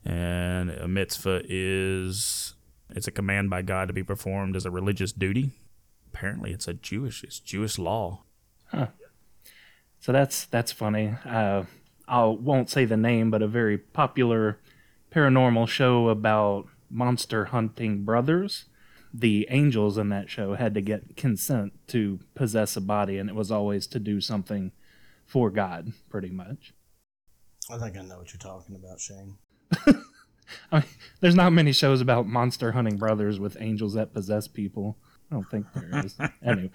and 0.05 0.69
a 0.69 0.87
mitzvah 0.87 1.41
is 1.47 2.55
it's 2.89 3.07
a 3.07 3.11
command 3.11 3.49
by 3.49 3.61
God 3.61 3.87
to 3.87 3.93
be 3.93 4.03
performed 4.03 4.55
as 4.55 4.65
a 4.65 4.71
religious 4.71 5.11
duty. 5.11 5.51
Apparently, 6.11 6.51
it's 6.51 6.67
a 6.67 6.73
Jewish 6.73 7.23
it's 7.23 7.39
Jewish 7.39 7.77
law. 7.77 8.23
Huh. 8.67 8.87
So 9.99 10.11
that's 10.11 10.45
that's 10.45 10.71
funny. 10.71 11.15
Uh, 11.25 11.63
I 12.07 12.25
won't 12.25 12.69
say 12.69 12.85
the 12.85 12.97
name, 12.97 13.29
but 13.29 13.41
a 13.41 13.47
very 13.47 13.77
popular 13.77 14.59
paranormal 15.11 15.67
show 15.67 16.09
about 16.09 16.67
monster 16.89 17.45
hunting 17.45 18.03
brothers. 18.03 18.65
The 19.13 19.47
angels 19.49 19.97
in 19.97 20.09
that 20.09 20.29
show 20.29 20.53
had 20.53 20.73
to 20.75 20.81
get 20.81 21.17
consent 21.17 21.73
to 21.87 22.19
possess 22.35 22.75
a 22.75 22.81
body, 22.81 23.17
and 23.17 23.29
it 23.29 23.35
was 23.35 23.51
always 23.51 23.87
to 23.87 23.99
do 23.99 24.21
something 24.21 24.71
for 25.25 25.49
God, 25.49 25.93
pretty 26.09 26.29
much. 26.29 26.73
I 27.71 27.77
think 27.77 27.97
I 27.97 28.01
know 28.01 28.17
what 28.17 28.33
you're 28.33 28.39
talking 28.39 28.75
about, 28.75 28.99
Shane. 28.99 29.37
I 30.71 30.79
mean, 30.79 30.83
there's 31.21 31.35
not 31.35 31.53
many 31.53 31.71
shows 31.71 32.01
about 32.01 32.27
monster 32.27 32.71
hunting 32.71 32.97
brothers 32.97 33.39
with 33.39 33.57
angels 33.59 33.93
that 33.93 34.13
possess 34.13 34.47
people. 34.47 34.97
I 35.31 35.35
don't 35.35 35.49
think 35.49 35.67
there 35.73 36.03
is. 36.03 36.17
anyway, 36.43 36.71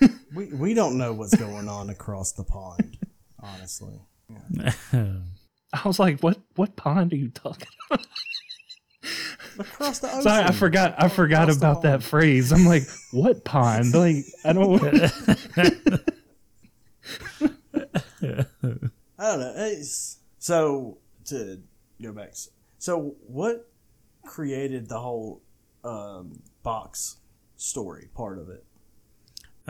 We 0.34 0.46
we 0.46 0.74
don't 0.74 0.96
know 0.96 1.12
what's 1.12 1.36
going 1.36 1.68
on 1.68 1.90
across 1.90 2.32
the 2.32 2.44
pond, 2.44 2.98
honestly. 3.40 4.00
I 4.92 5.82
was 5.84 5.98
like, 5.98 6.20
"What? 6.20 6.38
What 6.56 6.76
pond 6.76 7.12
are 7.12 7.16
you 7.16 7.28
talking 7.28 7.68
about?" 7.90 8.06
Across 9.58 9.98
the 10.00 10.08
ocean. 10.08 10.22
Sorry, 10.22 10.44
I 10.44 10.52
forgot. 10.52 10.94
I 10.98 11.08
forgot 11.08 11.44
Across 11.44 11.56
about 11.58 11.82
that 11.82 12.02
phrase. 12.02 12.52
I'm 12.52 12.64
like, 12.64 12.84
"What 13.12 13.44
pond?" 13.44 13.92
Like, 13.94 14.24
I 14.44 14.52
don't. 14.52 14.82
I 18.20 18.44
don't 19.18 19.40
know. 19.40 19.52
It's, 19.56 20.18
so 20.38 20.98
to 21.26 21.60
go 22.02 22.12
back, 22.12 22.34
so 22.78 23.16
what 23.26 23.68
created 24.24 24.88
the 24.88 25.00
whole 25.00 25.42
um, 25.84 26.42
box 26.62 27.16
story 27.56 28.08
part 28.14 28.38
of 28.38 28.48
it? 28.48 28.64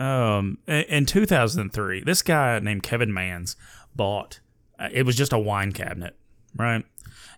Um, 0.01 0.59
in- 0.67 0.83
in 0.85 1.05
2003, 1.05 2.03
this 2.03 2.21
guy 2.21 2.59
named 2.59 2.83
Kevin 2.83 3.13
Mannis 3.13 3.55
bought. 3.95 4.39
uh, 4.77 4.89
It 4.91 5.05
was 5.05 5.15
just 5.15 5.33
a 5.33 5.39
wine 5.39 5.71
cabinet, 5.71 6.15
right? 6.55 6.85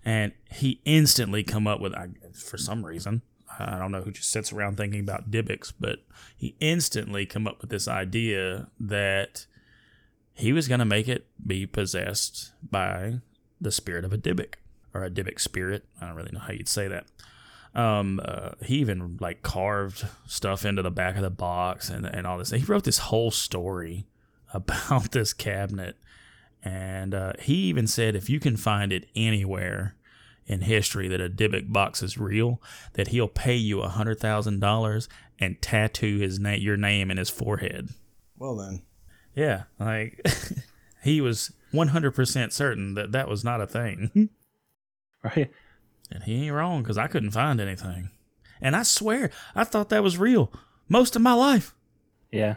And 0.03 0.31
he 0.51 0.81
instantly 0.86 1.43
come 1.43 1.67
up 1.67 1.79
with, 1.79 1.93
I- 1.93 2.10
for 2.34 2.58
some 2.58 2.86
reason, 2.86 3.22
I 3.60 3.77
don't 3.77 3.91
know 3.91 4.01
who 4.01 4.12
just 4.12 4.31
sits 4.31 4.51
around 4.51 4.77
thinking 4.77 5.01
about 5.01 5.29
Dybbuk's, 5.29 5.72
but 5.72 6.00
he 6.36 6.55
instantly 6.60 7.25
come 7.25 7.48
up 7.48 7.62
with 7.62 7.70
this 7.70 7.88
idea 7.88 8.67
that 8.79 9.46
he 10.34 10.53
was 10.53 10.67
going 10.67 10.79
to 10.79 10.86
make 10.86 11.08
it 11.08 11.27
be 11.46 11.65
possessed 11.65 12.53
by 12.67 13.20
the 13.60 13.72
spirit 13.72 14.05
of 14.05 14.13
a 14.13 14.17
Dybbuk 14.17 14.55
or 14.93 15.03
a 15.03 15.10
Dybbuk 15.10 15.39
spirit. 15.39 15.86
I 16.00 16.08
don't 16.08 16.15
really 16.15 16.31
know 16.31 16.39
how 16.39 16.53
you'd 16.53 16.70
say 16.70 16.88
that. 16.88 17.05
Um, 17.74 18.20
uh, 18.24 18.51
he 18.63 18.77
even 18.77 19.17
like 19.22 19.43
carved 19.43 20.05
stuff 20.25 20.65
into 20.65 20.81
the 20.81 20.91
back 20.91 21.15
of 21.15 21.22
the 21.22 21.29
box 21.29 21.89
and, 21.89 22.05
and 22.05 22.25
all 22.25 22.38
this. 22.38 22.50
He 22.51 22.63
wrote 22.63 22.84
this 22.84 22.98
whole 22.98 23.31
story 23.31 24.08
about 24.53 25.12
this 25.12 25.34
cabinet. 25.34 25.98
And 26.63 27.13
uh, 27.15 27.33
he 27.39 27.55
even 27.55 27.87
said 27.87 28.15
if 28.15 28.29
you 28.29 28.39
can 28.39 28.55
find 28.57 28.93
it 28.93 29.07
anywhere 29.15 29.95
in 30.45 30.61
history 30.61 31.07
that 31.07 31.21
a 31.21 31.29
Dybbuk 31.29 31.71
box 31.71 32.03
is 32.03 32.17
real, 32.17 32.61
that 32.93 33.09
he'll 33.09 33.27
pay 33.27 33.55
you 33.55 33.81
a 33.81 33.89
hundred 33.89 34.19
thousand 34.19 34.59
dollars 34.59 35.07
and 35.39 35.61
tattoo 35.61 36.19
his 36.19 36.39
name, 36.39 36.61
your 36.61 36.77
name, 36.77 37.09
in 37.09 37.17
his 37.17 37.29
forehead. 37.29 37.89
Well 38.37 38.55
then, 38.57 38.83
Yeah, 39.35 39.63
like 39.79 40.25
he 41.03 41.21
was 41.21 41.51
one 41.71 41.89
hundred 41.89 42.11
percent 42.11 42.53
certain 42.53 42.93
that 42.95 43.11
that 43.11 43.27
was 43.27 43.43
not 43.43 43.61
a 43.61 43.67
thing, 43.67 44.29
right? 45.23 45.51
and 46.11 46.23
he 46.23 46.43
ain't 46.45 46.53
wrong 46.53 46.83
because 46.83 46.97
I 46.97 47.07
couldn't 47.07 47.31
find 47.31 47.61
anything. 47.61 48.09
And 48.61 48.75
I 48.75 48.83
swear, 48.83 49.31
I 49.55 49.63
thought 49.63 49.89
that 49.89 50.03
was 50.03 50.17
real 50.17 50.51
most 50.89 51.15
of 51.15 51.21
my 51.21 51.33
life. 51.33 51.73
Yeah. 52.31 52.55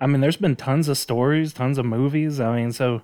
I 0.00 0.06
mean, 0.06 0.20
there's 0.20 0.36
been 0.36 0.56
tons 0.56 0.88
of 0.88 0.96
stories, 0.96 1.52
tons 1.52 1.76
of 1.76 1.84
movies. 1.84 2.40
I 2.40 2.56
mean, 2.56 2.72
so 2.72 3.02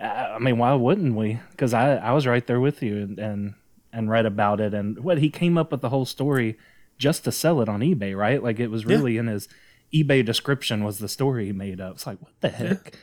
I 0.00 0.34
I 0.34 0.38
mean, 0.38 0.58
why 0.58 0.74
wouldn't 0.74 1.14
we? 1.16 1.40
Because 1.50 1.74
I, 1.74 1.96
I 1.96 2.12
was 2.12 2.26
right 2.26 2.46
there 2.46 2.60
with 2.60 2.82
you 2.82 2.96
and, 2.98 3.18
and 3.18 3.54
and 3.92 4.10
read 4.10 4.26
about 4.26 4.60
it 4.60 4.74
and 4.74 4.98
what 5.02 5.18
he 5.18 5.30
came 5.30 5.56
up 5.56 5.72
with 5.72 5.80
the 5.80 5.88
whole 5.88 6.04
story 6.04 6.58
just 6.98 7.24
to 7.24 7.32
sell 7.32 7.60
it 7.62 7.68
on 7.68 7.80
eBay, 7.80 8.16
right? 8.16 8.42
Like 8.42 8.60
it 8.60 8.68
was 8.68 8.84
Yeah. 8.84 8.90
really 8.96 9.16
in 9.16 9.26
his 9.28 9.48
eBay 9.94 10.24
description 10.24 10.84
was 10.84 10.98
the 10.98 11.08
story 11.08 11.46
he 11.46 11.52
made 11.52 11.80
up. 11.80 11.94
It's 11.94 12.06
like 12.06 12.20
what 12.20 12.32
the 12.40 12.48
heck? 12.50 12.94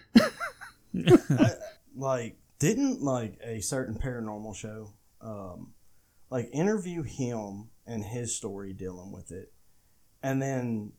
like 1.95 2.37
didn't 2.59 3.01
like 3.01 3.37
a 3.43 3.59
certain 3.61 3.95
paranormal 3.95 4.55
show 4.55 4.93
um 5.21 5.73
like 6.29 6.49
interview 6.53 7.03
him 7.03 7.69
and 7.85 8.03
his 8.03 8.35
story 8.35 8.73
dealing 8.73 9.11
with 9.11 9.31
it 9.31 9.51
and 10.23 10.41
then 10.41 10.91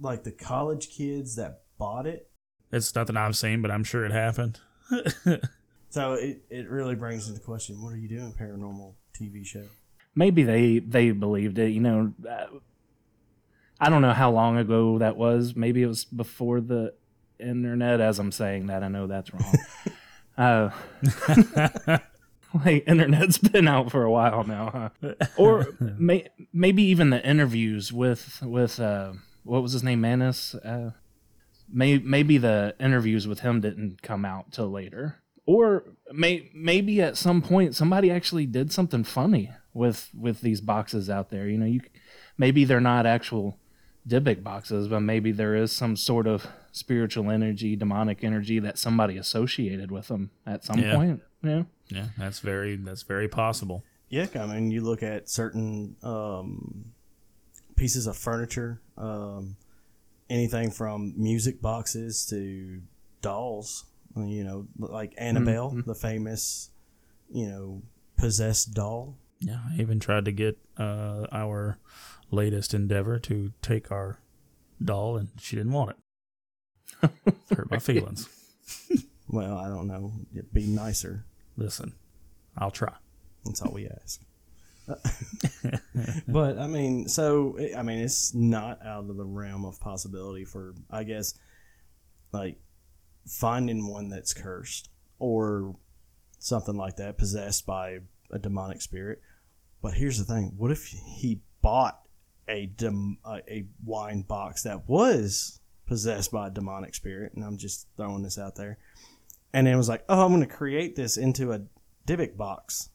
like 0.00 0.24
the 0.24 0.32
college 0.32 0.90
kids 0.90 1.36
that 1.36 1.62
bought 1.78 2.06
it 2.06 2.30
It's 2.70 2.94
nothing 2.94 3.16
I've 3.16 3.36
seen, 3.36 3.62
but 3.62 3.70
I'm 3.70 3.84
sure 3.84 4.04
it 4.04 4.12
happened. 4.12 4.60
so 5.90 6.14
it, 6.14 6.42
it 6.50 6.68
really 6.68 6.94
brings 6.94 7.28
into 7.28 7.40
question 7.40 7.82
what 7.82 7.92
are 7.92 7.98
you 7.98 8.08
doing 8.08 8.32
paranormal 8.32 8.94
tv 9.14 9.44
show 9.44 9.64
Maybe 10.18 10.42
they 10.42 10.80
they 10.80 11.12
believed 11.12 11.60
it. 11.60 11.70
You 11.70 11.80
know, 11.80 12.12
uh, 12.28 12.46
I 13.80 13.88
don't 13.88 14.02
know 14.02 14.12
how 14.12 14.32
long 14.32 14.58
ago 14.58 14.98
that 14.98 15.16
was. 15.16 15.54
Maybe 15.54 15.80
it 15.80 15.86
was 15.86 16.04
before 16.04 16.60
the 16.60 16.94
internet. 17.38 18.00
As 18.00 18.18
I'm 18.18 18.32
saying 18.32 18.66
that, 18.66 18.82
I 18.82 18.88
know 18.88 19.06
that's 19.06 19.30
wrong. 19.32 19.54
uh, 20.36 21.98
like 22.64 22.82
internet's 22.88 23.38
been 23.38 23.68
out 23.68 23.92
for 23.92 24.02
a 24.02 24.10
while 24.10 24.42
now, 24.42 24.90
huh? 25.00 25.14
Or 25.36 25.68
may, 25.78 26.26
maybe 26.52 26.82
even 26.82 27.10
the 27.10 27.24
interviews 27.24 27.92
with 27.92 28.40
with 28.42 28.80
uh, 28.80 29.12
what 29.44 29.62
was 29.62 29.72
his 29.72 29.84
name, 29.84 30.00
Mannis. 30.00 30.56
Uh, 30.56 30.90
may, 31.72 31.98
maybe 31.98 32.38
the 32.38 32.74
interviews 32.80 33.26
with 33.26 33.40
him 33.40 33.60
didn't 33.60 34.02
come 34.02 34.24
out 34.24 34.52
till 34.52 34.70
later. 34.70 35.16
Or 35.46 35.84
may, 36.12 36.50
maybe 36.54 37.00
at 37.00 37.16
some 37.16 37.40
point 37.42 37.74
somebody 37.74 38.10
actually 38.10 38.46
did 38.46 38.72
something 38.72 39.04
funny 39.04 39.50
with 39.72 40.10
with 40.14 40.40
these 40.42 40.60
boxes 40.60 41.08
out 41.08 41.30
there. 41.30 41.48
You 41.48 41.58
know, 41.58 41.66
you 41.66 41.80
maybe 42.36 42.64
they're 42.64 42.80
not 42.80 43.06
actual 43.06 43.58
Dybbuk 44.06 44.42
boxes, 44.42 44.88
but 44.88 45.00
maybe 45.00 45.32
there 45.32 45.54
is 45.54 45.70
some 45.72 45.96
sort 45.96 46.26
of 46.26 46.46
spiritual 46.72 47.30
energy, 47.30 47.76
demonic 47.76 48.22
energy 48.24 48.58
that 48.58 48.78
somebody 48.78 49.16
associated 49.18 49.90
with 49.90 50.08
them 50.08 50.30
at 50.46 50.64
some 50.64 50.78
Yeah. 50.78 50.94
point. 50.94 51.22
Yeah. 51.42 51.62
Yeah, 51.90 52.06
that's 52.18 52.40
very 52.40 52.76
that's 52.76 53.02
very 53.02 53.28
possible. 53.28 53.84
yeah 54.10 54.26
i 54.36 54.46
mean 54.46 54.70
you 54.70 54.80
look 54.82 55.02
at 55.02 55.28
certain 55.28 55.96
um 56.02 56.92
pieces 57.76 58.06
of 58.06 58.16
furniture 58.16 58.80
um 58.98 59.56
anything 60.30 60.70
from 60.70 61.14
music 61.16 61.60
boxes 61.62 62.26
to 62.26 62.80
dolls 63.22 63.84
you 64.16 64.44
know 64.44 64.66
like 64.78 65.12
annabelle 65.18 65.70
the 65.86 65.94
famous 65.94 66.70
you 67.32 67.46
know 67.48 67.82
possessed 68.16 68.74
doll 68.74 69.16
Yeah, 69.40 69.60
I 69.70 69.80
even 69.80 70.00
tried 70.00 70.24
to 70.24 70.32
get 70.32 70.58
uh, 70.76 71.26
our 71.30 71.78
latest 72.30 72.74
endeavor 72.74 73.18
to 73.20 73.52
take 73.62 73.90
our 73.92 74.18
doll, 74.84 75.16
and 75.16 75.28
she 75.38 75.56
didn't 75.56 75.72
want 75.72 75.90
it. 77.02 77.10
Hurt 77.56 77.70
my 77.70 77.78
feelings. 77.78 78.28
Well, 79.28 79.56
I 79.56 79.68
don't 79.68 79.86
know. 79.86 80.12
It'd 80.34 80.52
be 80.52 80.66
nicer. 80.66 81.24
Listen, 81.56 81.92
I'll 82.56 82.70
try. 82.72 82.94
That's 83.44 83.62
all 83.62 83.72
we 83.72 83.86
ask. 83.86 84.20
but 86.28 86.58
I 86.58 86.66
mean, 86.66 87.08
so 87.08 87.58
I 87.76 87.82
mean, 87.82 87.98
it's 87.98 88.34
not 88.34 88.84
out 88.84 89.08
of 89.08 89.16
the 89.16 89.24
realm 89.24 89.64
of 89.64 89.80
possibility 89.80 90.44
for 90.44 90.74
I 90.90 91.04
guess, 91.04 91.34
like 92.32 92.58
finding 93.26 93.86
one 93.86 94.08
that's 94.08 94.32
cursed 94.32 94.88
or 95.18 95.76
something 96.38 96.76
like 96.76 96.96
that, 96.96 97.18
possessed 97.18 97.66
by 97.66 97.98
a 98.30 98.38
demonic 98.38 98.80
spirit. 98.80 99.20
But 99.82 99.94
here's 99.94 100.18
the 100.18 100.24
thing: 100.24 100.54
what 100.56 100.70
if 100.70 100.86
he 100.86 101.40
bought 101.60 102.00
a 102.48 102.66
dem- 102.66 103.18
a, 103.24 103.40
a 103.48 103.66
wine 103.84 104.22
box 104.22 104.62
that 104.62 104.88
was 104.88 105.60
possessed 105.86 106.32
by 106.32 106.48
a 106.48 106.50
demonic 106.50 106.94
spirit? 106.94 107.32
And 107.34 107.44
I'm 107.44 107.58
just 107.58 107.86
throwing 107.96 108.22
this 108.22 108.38
out 108.38 108.56
there. 108.56 108.78
And 109.52 109.68
it 109.68 109.76
was 109.76 109.88
like, 109.88 110.04
"Oh, 110.08 110.24
I'm 110.24 110.32
going 110.32 110.40
to 110.40 110.46
create 110.46 110.96
this 110.96 111.16
into 111.18 111.52
a 111.52 111.60
Dybbuk 112.06 112.36
box." 112.36 112.90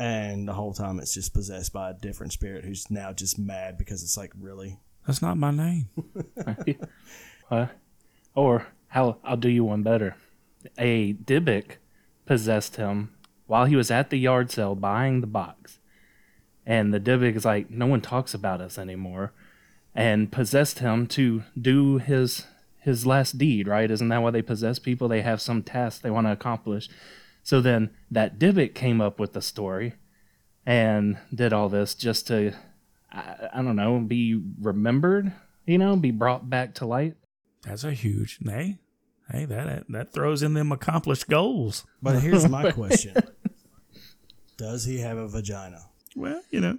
And 0.00 0.48
the 0.48 0.54
whole 0.54 0.72
time 0.72 0.98
it's 0.98 1.12
just 1.12 1.34
possessed 1.34 1.74
by 1.74 1.90
a 1.90 1.94
different 1.94 2.32
spirit 2.32 2.64
who's 2.64 2.90
now 2.90 3.12
just 3.12 3.38
mad 3.38 3.76
because 3.76 4.02
it's 4.02 4.16
like 4.16 4.32
really 4.40 4.80
That's 5.06 5.22
not 5.22 5.36
my 5.36 5.50
name. 5.52 5.88
Uh, 7.50 7.66
or 8.36 8.68
how 8.86 9.16
I'll 9.24 9.36
do 9.36 9.48
you 9.48 9.64
one 9.64 9.82
better. 9.82 10.14
A 10.78 11.14
Dybbuk 11.14 11.78
possessed 12.26 12.76
him 12.76 13.12
while 13.48 13.64
he 13.64 13.74
was 13.74 13.90
at 13.90 14.10
the 14.10 14.20
yard 14.20 14.52
sale 14.52 14.76
buying 14.76 15.20
the 15.20 15.26
box. 15.26 15.80
And 16.64 16.94
the 16.94 17.00
Dybbuk 17.00 17.34
is 17.34 17.44
like, 17.44 17.68
no 17.68 17.86
one 17.86 18.00
talks 18.00 18.34
about 18.34 18.60
us 18.60 18.78
anymore. 18.78 19.32
And 19.96 20.30
possessed 20.30 20.78
him 20.78 21.08
to 21.08 21.42
do 21.60 21.98
his 21.98 22.46
his 22.78 23.04
last 23.04 23.36
deed, 23.36 23.66
right? 23.66 23.90
Isn't 23.90 24.10
that 24.10 24.22
why 24.22 24.30
they 24.30 24.42
possess 24.42 24.78
people? 24.78 25.08
They 25.08 25.22
have 25.22 25.40
some 25.40 25.64
task 25.64 26.02
they 26.02 26.10
want 26.10 26.28
to 26.28 26.32
accomplish. 26.32 26.88
So 27.50 27.60
then 27.60 27.90
that 28.12 28.38
Dybbuk 28.38 28.76
came 28.76 29.00
up 29.00 29.18
with 29.18 29.32
the 29.32 29.42
story 29.42 29.94
and 30.64 31.18
did 31.34 31.52
all 31.52 31.68
this 31.68 31.96
just 31.96 32.28
to 32.28 32.52
I, 33.10 33.48
I 33.54 33.62
don't 33.62 33.74
know, 33.74 33.98
be 33.98 34.40
remembered, 34.60 35.32
you 35.66 35.76
know, 35.76 35.96
be 35.96 36.12
brought 36.12 36.48
back 36.48 36.74
to 36.76 36.86
light. 36.86 37.16
That's 37.64 37.82
a 37.82 37.90
huge 37.90 38.38
hey, 38.44 38.78
hey 39.32 39.46
that 39.46 39.86
that 39.88 40.12
throws 40.12 40.44
in 40.44 40.54
them 40.54 40.70
accomplished 40.70 41.28
goals. 41.28 41.84
but 42.00 42.20
here's 42.22 42.48
my 42.48 42.70
question 42.80 43.16
does 44.56 44.84
he 44.84 45.00
have 45.00 45.18
a 45.18 45.26
vagina 45.26 45.80
Well, 46.14 46.42
you 46.52 46.60
know, 46.60 46.78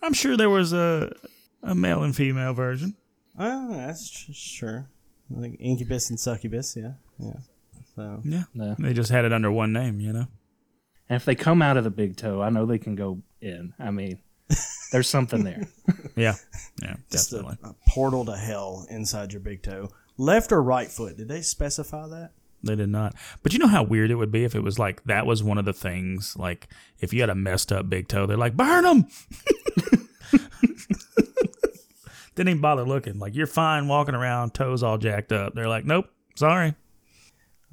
I'm 0.00 0.12
sure 0.12 0.36
there 0.36 0.48
was 0.48 0.72
a 0.72 1.12
a 1.60 1.74
male 1.74 2.04
and 2.04 2.14
female 2.14 2.54
version. 2.54 2.94
oh 3.36 3.74
that's 3.74 4.08
tr- 4.08 4.30
sure 4.32 4.88
like 5.28 5.56
incubus 5.58 6.08
and 6.08 6.20
succubus 6.20 6.76
yeah 6.76 6.92
yeah 7.18 7.40
so 7.96 8.20
Yeah, 8.24 8.44
Yeah. 8.54 8.74
they 8.78 8.92
just 8.92 9.10
had 9.10 9.24
it 9.24 9.32
under 9.32 9.50
one 9.50 9.72
name. 9.72 10.00
You 10.00 10.12
know. 10.12 10.26
And 11.08 11.16
if 11.16 11.24
they 11.24 11.34
come 11.34 11.60
out 11.62 11.76
of 11.76 11.84
the 11.84 11.90
big 11.90 12.16
toe, 12.16 12.40
I 12.42 12.48
know 12.50 12.64
they 12.66 12.78
can 12.78 12.94
go 12.94 13.20
in. 13.40 13.74
I 13.78 13.90
mean, 13.90 14.18
there's 14.92 15.08
something 15.08 15.44
there. 15.44 15.66
Yeah, 16.16 16.36
yeah, 16.80 16.94
just 17.10 17.32
a, 17.32 17.42
definitely. 17.42 17.58
a 17.70 17.90
portal 17.90 18.24
to 18.26 18.36
hell 18.36 18.86
inside 18.88 19.32
your 19.32 19.40
big 19.40 19.64
toe 19.64 19.88
left 20.16 20.52
or 20.52 20.62
right 20.62 20.88
foot 20.88 21.16
did 21.16 21.26
they 21.26 21.42
specify 21.42 22.06
that 22.06 22.30
They 22.62 22.76
did 22.76 22.88
not. 22.88 23.16
But 23.42 23.52
you 23.52 23.58
know 23.58 23.66
how 23.66 23.82
weird 23.82 24.12
it 24.12 24.14
would 24.14 24.30
be 24.30 24.44
if 24.44 24.54
it 24.54 24.62
was 24.62 24.78
like 24.78 25.02
that 25.06 25.26
was 25.26 25.42
one 25.42 25.58
of 25.58 25.64
the 25.64 25.72
things. 25.72 26.36
Like 26.38 26.68
if 27.00 27.12
you 27.12 27.20
had 27.20 27.30
a 27.30 27.34
messed 27.34 27.72
up 27.72 27.90
big 27.90 28.06
toe, 28.06 28.26
they're 28.26 28.36
like 28.36 28.56
burn 28.56 28.84
them. 28.84 29.06
Didn't 32.36 32.48
even 32.50 32.60
bother 32.60 32.84
looking. 32.84 33.18
Like 33.18 33.34
you're 33.34 33.46
fine 33.48 33.86
walking 33.88 34.14
around, 34.14 34.54
toes 34.54 34.82
all 34.84 34.98
jacked 34.98 35.32
up. 35.32 35.54
They're 35.54 35.68
like, 35.68 35.84
nope, 35.84 36.06
sorry. 36.36 36.74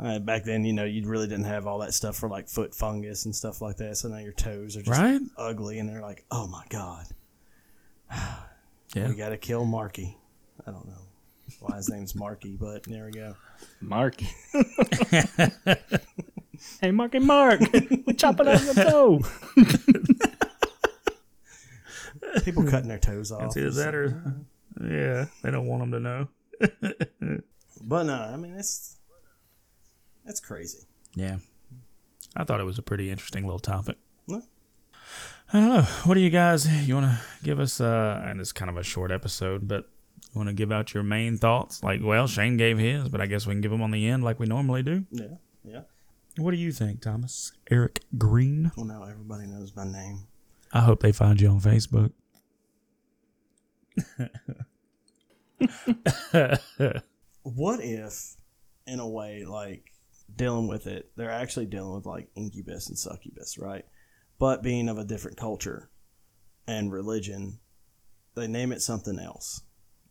Uh, 0.01 0.19
back 0.19 0.43
then 0.43 0.65
you 0.65 0.73
know 0.73 0.83
you 0.83 1.07
really 1.07 1.27
didn't 1.27 1.45
have 1.45 1.67
all 1.67 1.79
that 1.79 1.93
stuff 1.93 2.15
for 2.17 2.27
like 2.27 2.49
foot 2.49 2.73
fungus 2.75 3.25
and 3.25 3.35
stuff 3.35 3.61
like 3.61 3.77
that 3.77 3.95
so 3.97 4.07
now 4.09 4.17
your 4.17 4.33
toes 4.33 4.75
are 4.75 4.81
just 4.81 4.99
Right? 4.99 5.21
ugly 5.37 5.79
and 5.79 5.87
they're 5.87 6.01
like 6.01 6.25
oh 6.31 6.47
my 6.47 6.63
god 6.69 7.05
Yeah. 8.93 9.07
We 9.07 9.15
gotta 9.15 9.37
kill 9.37 9.63
Marky. 9.63 10.17
I 10.67 10.71
don't 10.71 10.85
know 10.85 10.97
why 11.61 11.77
his 11.77 11.87
name's 11.89 12.13
Marky, 12.13 12.57
but 12.59 12.83
there 12.83 13.05
we 13.05 13.11
go. 13.11 13.35
Marky. 13.79 14.27
hey, 16.81 16.91
Marky 16.91 17.19
Mark. 17.19 17.61
we 18.05 18.13
chopping 18.13 18.49
out 18.49 18.59
the 18.59 18.73
toe. 18.73 19.21
People 22.43 22.63
cutting 22.69 22.89
their 22.89 22.99
toes 22.99 23.31
off. 23.31 23.43
It's 23.43 23.57
either 23.57 23.69
that 23.71 23.95
or 23.95 24.35
yeah, 24.81 25.25
they 25.41 25.51
don't 25.51 25.67
want 25.67 25.83
them 25.83 25.91
to 25.91 25.99
know. 26.01 26.27
But 27.83 28.03
no, 28.03 28.13
I 28.13 28.35
mean 28.35 28.53
it's 28.53 28.97
that's 30.25 30.39
crazy. 30.39 30.85
Yeah, 31.15 31.37
I 32.35 32.43
thought 32.43 32.59
it 32.59 32.65
was 32.65 32.77
a 32.77 32.81
pretty 32.81 33.09
interesting 33.09 33.43
little 33.43 33.59
topic. 33.59 33.97
Yeah. 34.27 34.39
I 35.53 35.59
don't 35.59 35.69
know. 35.69 35.81
What 36.05 36.13
do 36.13 36.21
you 36.21 36.29
guys? 36.29 36.67
You 36.87 36.95
want 36.95 37.07
to 37.07 37.19
give 37.43 37.59
us? 37.59 37.81
Uh, 37.81 38.21
and 38.25 38.39
it's 38.39 38.51
kind 38.51 38.69
of 38.69 38.77
a 38.77 38.83
short 38.83 39.11
episode, 39.11 39.67
but 39.67 39.89
you 40.33 40.39
want 40.39 40.47
to 40.47 40.53
give 40.53 40.71
out 40.71 40.93
your 40.93 41.03
main 41.03 41.37
thoughts? 41.37 41.83
Like, 41.83 41.99
well, 42.01 42.27
Shane 42.27 42.55
gave 42.55 42.77
his, 42.77 43.09
but 43.09 43.19
I 43.19 43.25
guess 43.25 43.45
we 43.45 43.53
can 43.53 43.61
give 43.61 43.71
them 43.71 43.81
on 43.81 43.91
the 43.91 44.07
end, 44.07 44.23
like 44.23 44.39
we 44.39 44.45
normally 44.45 44.83
do. 44.83 45.05
Yeah, 45.11 45.25
yeah. 45.65 45.81
What 46.37 46.51
do 46.51 46.57
you 46.57 46.71
think, 46.71 47.01
Thomas? 47.01 47.51
Eric 47.69 48.01
Green. 48.17 48.71
Well, 48.77 48.85
now 48.85 49.03
everybody 49.03 49.47
knows 49.47 49.75
my 49.75 49.83
name. 49.83 50.27
I 50.71 50.81
hope 50.81 51.01
they 51.01 51.11
find 51.11 51.41
you 51.41 51.49
on 51.49 51.59
Facebook. 51.59 52.11
What 57.43 57.79
if, 57.81 58.35
in 58.85 58.99
a 58.99 59.09
way, 59.09 59.45
like 59.45 59.90
dealing 60.35 60.67
with 60.67 60.87
it, 60.87 61.11
they're 61.15 61.31
actually 61.31 61.65
dealing 61.65 61.93
with 61.95 62.05
like 62.05 62.29
incubus 62.35 62.87
and 62.89 62.97
succubus, 62.97 63.57
right? 63.57 63.85
But 64.39 64.63
being 64.63 64.89
of 64.89 64.97
a 64.97 65.03
different 65.05 65.37
culture 65.37 65.89
and 66.67 66.91
religion, 66.91 67.59
they 68.35 68.47
name 68.47 68.71
it 68.71 68.81
something 68.81 69.19
else, 69.19 69.61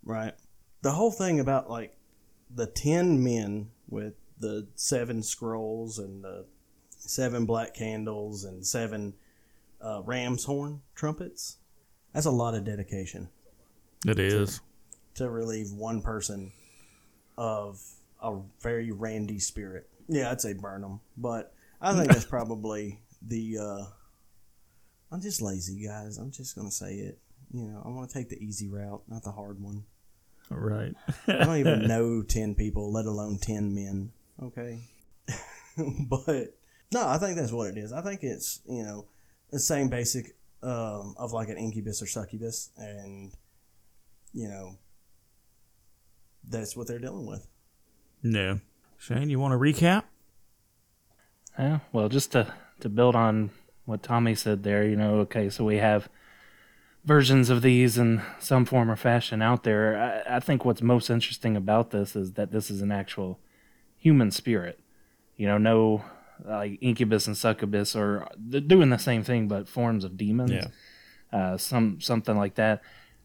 right? 0.05 0.35
The 0.83 0.93
whole 0.93 1.11
thing 1.11 1.41
about 1.41 1.69
like 1.71 1.97
the 2.55 2.67
10 2.67 3.23
men 3.23 3.71
with 3.89 4.15
the 4.39 4.69
seven 4.75 5.23
scrolls 5.23 5.99
and 5.99 6.25
the 6.25 6.47
seven 6.91 7.45
black 7.45 7.75
candles 7.75 8.45
and 8.45 8.65
seven 8.67 9.15
uh, 9.81 10.03
ram's 10.05 10.45
horn 10.45 10.81
trumpets. 10.95 11.57
That's 12.13 12.27
a 12.27 12.31
lot 12.31 12.55
of 12.55 12.65
dedication 12.65 13.29
It 14.07 14.19
is. 14.19 14.61
to 15.15 15.31
relieve 15.31 15.71
one 15.73 16.03
person 16.03 16.53
of 17.39 17.81
a 18.23 18.39
very 18.61 18.91
randy 18.91 19.39
spirit. 19.39 19.89
Yeah, 20.11 20.31
I'd 20.31 20.41
say 20.41 20.55
burn 20.55 20.83
them, 20.83 21.01
but 21.17 21.55
I 21.81 21.95
think 21.95 22.09
that's 22.09 22.25
probably 22.25 23.01
the. 23.23 23.59
Uh, 23.59 23.85
I'm 25.13 25.21
just 25.21 25.41
lazy, 25.41 25.87
guys. 25.87 26.19
I'm 26.19 26.33
just 26.33 26.57
gonna 26.57 26.71
say 26.71 26.95
it. 26.95 27.19
You 27.53 27.69
know, 27.69 27.83
I 27.85 27.89
want 27.89 28.11
to 28.11 28.15
take 28.15 28.29
the 28.29 28.43
easy 28.43 28.69
route, 28.69 29.03
not 29.09 29.23
the 29.23 29.31
hard 29.31 29.61
one. 29.61 29.85
Right. 30.51 30.95
I 31.29 31.45
don't 31.45 31.57
even 31.57 31.83
know 31.89 32.23
10 32.23 32.55
people, 32.55 32.93
let 32.93 33.07
alone 33.07 33.39
10 33.39 33.75
men. 33.75 34.13
Okay. 34.43 34.81
but 36.09 36.55
no, 36.93 37.07
I 37.07 37.19
think 37.19 37.37
that's 37.37 37.53
what 37.53 37.69
it 37.69 37.79
is. 37.79 37.93
I 37.93 38.03
think 38.03 38.23
it's, 38.23 38.61
you 38.69 38.83
know, 38.83 39.07
the 39.51 39.59
same 39.59 39.89
basic 39.89 40.37
um, 40.63 41.15
of 41.17 41.33
like 41.33 41.49
an 41.49 41.57
incubus 41.57 42.03
or 42.03 42.07
succubus. 42.07 42.71
And, 42.77 43.33
you 44.33 44.49
know, 44.49 44.77
that's 46.49 46.77
what 46.77 46.89
they're 46.89 46.99
dealing 46.99 47.27
with. 47.27 47.47
Yeah. 48.23 48.57
Shane, 49.01 49.31
you 49.31 49.41
want 49.41 49.53
to 49.53 49.59
recap? 49.59 50.03
Yeah, 51.59 51.79
well, 51.91 52.11
just 52.11 52.33
to 52.33 52.53
to 52.81 52.89
build 52.91 53.17
on 53.17 53.51
what 53.87 54.03
Tommy 54.03 54.35
said 54.35 54.63
there, 54.63 54.87
you 54.87 54.95
know, 54.95 55.21
okay, 55.21 55.49
so 55.49 55.65
we 55.65 55.79
have 55.79 56.11
versions 57.05 57.49
of 57.49 57.63
these 57.63 57.97
in 57.97 58.21
some 58.39 58.67
form 58.67 58.91
or 58.91 58.97
fashion 58.97 59.41
out 59.41 59.65
there. 59.65 60.25
I, 60.29 60.37
I 60.37 60.41
think 60.41 60.67
what's 60.67 60.83
most 60.83 61.09
interesting 61.09 61.57
about 61.57 61.93
this 61.93 62.15
is 62.15 62.33
that 62.33 62.53
this 62.53 62.71
is 62.71 62.83
an 62.83 62.93
actual 62.93 63.39
human 63.97 64.31
spirit. 64.31 64.79
You 65.39 65.47
know, 65.47 65.57
no 65.57 66.05
like 66.45 66.77
incubus 66.83 67.27
and 67.27 67.37
succubus 67.37 67.97
are 67.97 68.29
doing 68.49 68.91
the 68.91 68.99
same 68.99 69.25
thing, 69.25 69.49
but 69.49 69.67
forms 69.67 70.05
of 70.05 70.19
demons. 70.19 70.51
Yeah. 70.53 70.67
Uh, 71.33 71.57
some 71.57 72.03
something 72.03 72.37
like 72.37 72.57
that. 72.57 72.83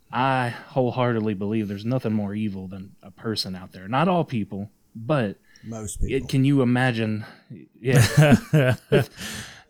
I 0.10 0.50
wholeheartedly 0.70 1.34
believe 1.34 1.68
there's 1.68 1.84
nothing 1.84 2.14
more 2.14 2.34
evil 2.34 2.70
than 2.70 2.96
a 3.04 3.12
person 3.12 3.58
out 3.58 3.74
there. 3.74 3.90
Not 3.90 4.08
all 4.08 4.24
people, 4.24 4.70
but 4.96 5.38
Most 5.64 6.02
people. 6.02 6.16
it, 6.16 6.30
can 6.30 6.44
you 6.46 6.62
imagine? 6.62 7.26
Yeah. 7.80 8.76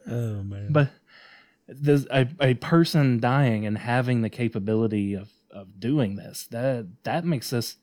oh 0.09 0.43
man. 0.43 0.67
But 0.71 0.89
there's 1.67 2.05
a, 2.11 2.27
a 2.39 2.53
person 2.55 3.19
dying 3.19 3.65
and 3.65 3.77
having 3.77 4.21
the 4.21 4.29
capability 4.29 5.13
of, 5.13 5.29
of 5.51 5.79
doing 5.79 6.15
this 6.15 6.47
that 6.51 6.87
that 7.03 7.25
makes 7.25 7.49
this 7.49 7.77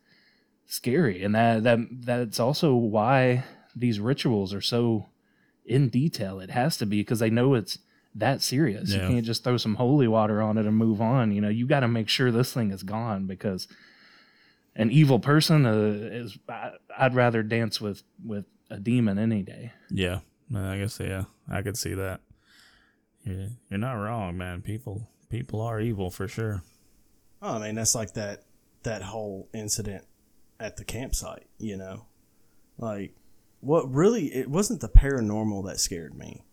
scary 0.66 1.22
and 1.22 1.34
that 1.34 1.64
that 1.64 1.78
that's 2.00 2.40
also 2.40 2.74
why 2.74 3.44
these 3.76 4.00
rituals 4.00 4.54
are 4.54 4.60
so 4.60 5.06
in 5.66 5.88
detail 5.88 6.40
it 6.40 6.50
has 6.50 6.76
to 6.78 6.86
be 6.86 7.00
because 7.00 7.18
they 7.18 7.28
know 7.30 7.54
it's 7.54 7.78
that 8.14 8.40
serious 8.40 8.90
Yeah. 8.90 9.02
you 9.02 9.08
can't 9.14 9.26
just 9.26 9.44
throw 9.44 9.56
some 9.56 9.74
holy 9.74 10.08
water 10.08 10.40
on 10.40 10.56
it 10.58 10.64
and 10.66 10.76
move 10.76 11.00
on 11.02 11.32
you 11.32 11.40
know 11.40 11.48
you 11.48 11.66
got 11.66 11.80
to 11.80 11.88
make 11.88 12.08
sure 12.08 12.30
this 12.30 12.52
thing 12.52 12.70
is 12.70 12.82
gone 12.82 13.26
because 13.26 13.68
an 14.74 14.90
evil 14.90 15.18
person 15.18 15.66
uh, 15.66 15.72
is 15.72 16.38
I, 16.48 16.72
i'd 16.98 17.14
rather 17.14 17.42
dance 17.42 17.80
with 17.80 18.02
with 18.24 18.46
a 18.70 18.78
demon 18.78 19.18
any 19.18 19.42
day 19.42 19.72
yeah. 19.90 20.20
No, 20.52 20.70
I 20.70 20.78
guess 20.78 21.00
yeah. 21.00 21.24
I 21.48 21.62
could 21.62 21.78
see 21.78 21.94
that. 21.94 22.20
Yeah, 23.24 23.46
you're 23.70 23.78
not 23.78 23.94
wrong, 23.94 24.36
man. 24.36 24.60
People 24.60 25.08
people 25.30 25.60
are 25.62 25.80
evil 25.80 26.10
for 26.10 26.28
sure. 26.28 26.62
Oh, 27.40 27.54
I 27.54 27.58
mean, 27.58 27.74
that's 27.74 27.94
like 27.94 28.12
that 28.14 28.42
that 28.82 29.02
whole 29.02 29.48
incident 29.54 30.04
at 30.60 30.76
the 30.76 30.84
campsite, 30.84 31.46
you 31.58 31.76
know? 31.76 32.06
Like, 32.76 33.14
what 33.60 33.92
really, 33.92 34.34
it 34.34 34.50
wasn't 34.50 34.80
the 34.80 34.88
paranormal 34.88 35.66
that 35.66 35.80
scared 35.80 36.14
me. 36.16 36.44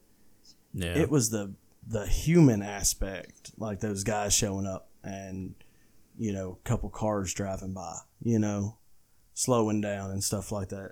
Yeah. 0.73 0.95
it 0.97 1.09
was 1.09 1.31
the 1.31 1.55
the 1.85 2.05
human 2.05 2.61
aspect 2.61 3.51
like 3.57 3.79
those 3.79 4.03
guys 4.03 4.33
showing 4.33 4.67
up 4.67 4.89
and 5.03 5.55
you 6.19 6.31
know 6.33 6.59
a 6.63 6.67
couple 6.69 6.89
cars 6.89 7.33
driving 7.33 7.73
by 7.73 7.95
you 8.21 8.37
know 8.37 8.77
slowing 9.33 9.81
down 9.81 10.11
and 10.11 10.23
stuff 10.23 10.51
like 10.51 10.69
that. 10.69 10.91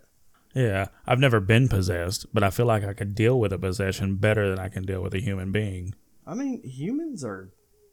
Yeah, 0.56 0.88
I've 1.06 1.20
never 1.20 1.40
been 1.40 1.68
possessed, 1.68 2.26
but 2.34 2.42
I 2.42 2.50
feel 2.50 2.66
like 2.66 2.84
I 2.84 2.94
could 2.94 3.14
deal 3.14 3.40
with 3.40 3.54
a 3.54 3.60
possession 3.60 4.16
better 4.16 4.50
than 4.50 4.58
I 4.58 4.70
can 4.70 4.86
deal 4.86 5.04
with 5.04 5.14
a 5.14 5.20
human 5.20 5.52
being. 5.52 5.94
i 6.26 6.34
mean 6.34 6.62
humans 6.64 7.24
are 7.24 7.52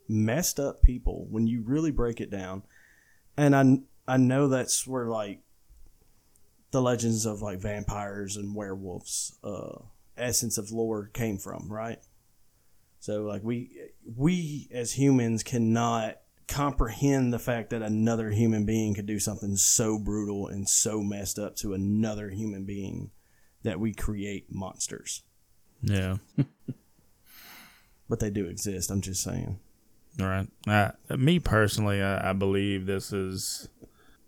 messed 0.08 0.58
up 0.60 0.80
people 0.82 1.26
when 1.28 1.46
you 1.46 1.62
really 1.62 1.90
break 1.90 2.20
it 2.20 2.30
down. 2.30 2.62
And 3.36 3.54
i 3.56 3.78
i 4.14 4.16
know 4.16 4.48
that's 4.48 4.86
where 4.86 5.06
like 5.08 5.40
the 6.70 6.80
legends 6.80 7.26
of 7.26 7.42
like 7.42 7.58
vampires 7.60 8.36
and 8.36 8.54
werewolves 8.54 9.38
uh 9.44 9.78
essence 10.16 10.58
of 10.58 10.70
lore 10.70 11.10
came 11.12 11.38
from 11.38 11.66
right? 11.70 11.98
So 13.00 13.24
like 13.24 13.42
we 13.42 13.70
we 14.16 14.68
as 14.72 14.92
humans 14.92 15.42
cannot 15.42 16.18
comprehend 16.48 17.32
the 17.32 17.38
fact 17.38 17.70
that 17.70 17.82
another 17.82 18.30
human 18.30 18.64
being 18.66 18.94
could 18.94 19.06
do 19.06 19.18
something 19.18 19.56
so 19.56 19.98
brutal 19.98 20.46
and 20.48 20.68
so 20.68 21.02
messed 21.02 21.38
up 21.38 21.56
to 21.56 21.72
another 21.74 22.30
human 22.30 22.64
being 22.64 23.10
that 23.62 23.80
we 23.80 23.94
create 23.94 24.46
monsters 24.50 25.22
Yeah. 25.82 26.16
but 28.08 28.20
they 28.20 28.30
do 28.30 28.46
exist 28.46 28.90
i'm 28.90 29.00
just 29.00 29.22
saying 29.22 29.58
All 30.20 30.26
right. 30.28 30.46
Uh, 30.66 30.92
me 31.16 31.40
personally, 31.40 32.00
I, 32.00 32.30
I 32.30 32.32
believe 32.34 32.86
this 32.86 33.12
is. 33.12 33.68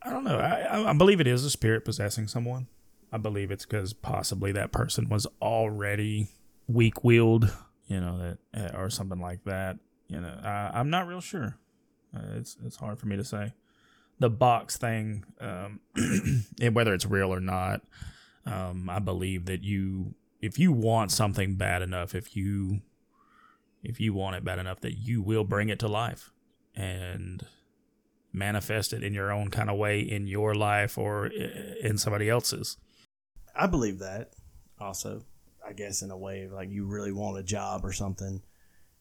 I 0.03 0.11
don't 0.11 0.25
know. 0.25 0.37
I, 0.37 0.91
I- 0.91 0.93
believe 0.95 1.21
it 1.21 1.29
is 1.29 1.45
a 1.45 1.51
spirit 1.51 1.85
possessing 1.85 2.27
someone. 2.27 2.67
I 3.13 3.19
believe 3.19 3.53
it's 3.53 3.65
because 3.65 3.93
possibly 3.93 4.51
that 4.51 4.73
person 4.73 5.09
was 5.09 5.29
already 5.41 6.27
weak 6.67 7.05
willed, 7.05 7.53
you 7.87 8.01
know, 8.01 8.37
that 8.53 8.75
or 8.75 8.91
something 8.91 9.21
like 9.21 9.45
that. 9.45 9.79
You 10.09 10.21
know, 10.23 10.37
I, 10.43 10.73
I'm 10.75 10.91
not 10.91 11.07
real 11.07 11.21
sure. 11.21 11.57
Uh, 12.15 12.37
it's 12.37 12.57
it's 12.65 12.77
hard 12.77 12.99
for 12.99 13.07
me 13.07 13.17
to 13.17 13.25
say. 13.25 13.53
The 14.19 14.31
box 14.31 14.77
thing, 14.77 15.25
um, 15.41 15.81
and 16.61 16.75
whether 16.75 16.95
it's 16.95 17.05
real 17.05 17.33
or 17.33 17.41
not, 17.41 17.83
um, 18.47 18.89
I 18.89 18.99
believe 18.99 19.45
that 19.47 19.63
you, 19.63 20.15
if 20.41 20.59
you 20.59 20.73
want 20.73 21.11
something 21.11 21.57
bad 21.57 21.83
enough, 21.83 22.15
if 22.15 22.35
you 22.35 22.81
if 23.83 24.01
you 24.01 24.15
want 24.15 24.37
it 24.37 24.45
bad 24.45 24.59
enough 24.59 24.81
that 24.81 24.95
you 24.99 25.23
will 25.23 25.45
bring 25.45 25.69
it 25.69 25.79
to 25.79 25.89
life 25.89 26.33
and 26.75 27.47
manifest 28.33 28.93
it 28.93 29.03
in 29.03 29.15
your 29.15 29.31
own 29.31 29.49
kind 29.49 29.71
of 29.71 29.77
way 29.77 30.01
in 30.01 30.27
your 30.27 30.55
life 30.55 30.99
or 30.99 31.27
in 31.27 31.97
somebody 31.97 32.29
else's. 32.29 32.77
I 33.55 33.67
believe 33.67 33.99
that 34.01 34.33
also. 34.81 35.23
I 35.67 35.73
guess 35.73 36.03
in 36.03 36.13
a 36.13 36.17
way 36.17 36.49
like 36.49 36.71
you 36.71 36.87
really 36.87 37.11
want 37.11 37.39
a 37.39 37.43
job 37.43 37.85
or 37.85 37.93
something, 37.93 38.41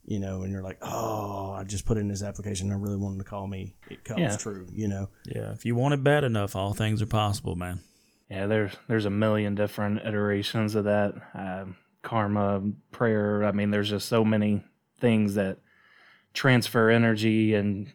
you 0.05 0.19
know, 0.19 0.43
and 0.43 0.51
you're 0.51 0.61
like, 0.63 0.77
oh, 0.81 1.51
I 1.51 1.63
just 1.63 1.85
put 1.85 1.97
in 1.97 2.07
this 2.07 2.21
application. 2.23 2.71
I 2.71 2.75
really 2.75 2.97
wanted 2.97 3.17
to 3.19 3.23
call 3.23 3.47
me. 3.47 3.75
It 3.89 4.03
comes 4.03 4.19
Yeah. 4.19 4.37
true, 4.37 4.67
you 4.71 4.87
know. 4.87 5.09
Yeah, 5.25 5.51
if 5.51 5.65
you 5.65 5.75
want 5.75 5.93
it 5.95 6.03
bad 6.03 6.23
enough, 6.23 6.55
all 6.55 6.73
things 6.73 7.01
are 7.01 7.07
possible, 7.07 7.55
man. 7.55 7.79
Yeah, 8.29 8.47
there's 8.47 8.71
there's 8.87 9.05
a 9.05 9.09
million 9.11 9.55
different 9.55 9.99
iterations 10.05 10.75
of 10.75 10.85
that. 10.85 11.13
Um, 11.33 11.75
karma, 12.01 12.61
prayer. 12.91 13.43
I 13.43 13.51
mean, 13.51 13.71
there's 13.71 13.89
just 13.89 14.07
so 14.07 14.23
many 14.23 14.63
things 14.99 15.35
that 15.35 15.57
transfer 16.33 16.89
energy, 16.89 17.53
and 17.53 17.91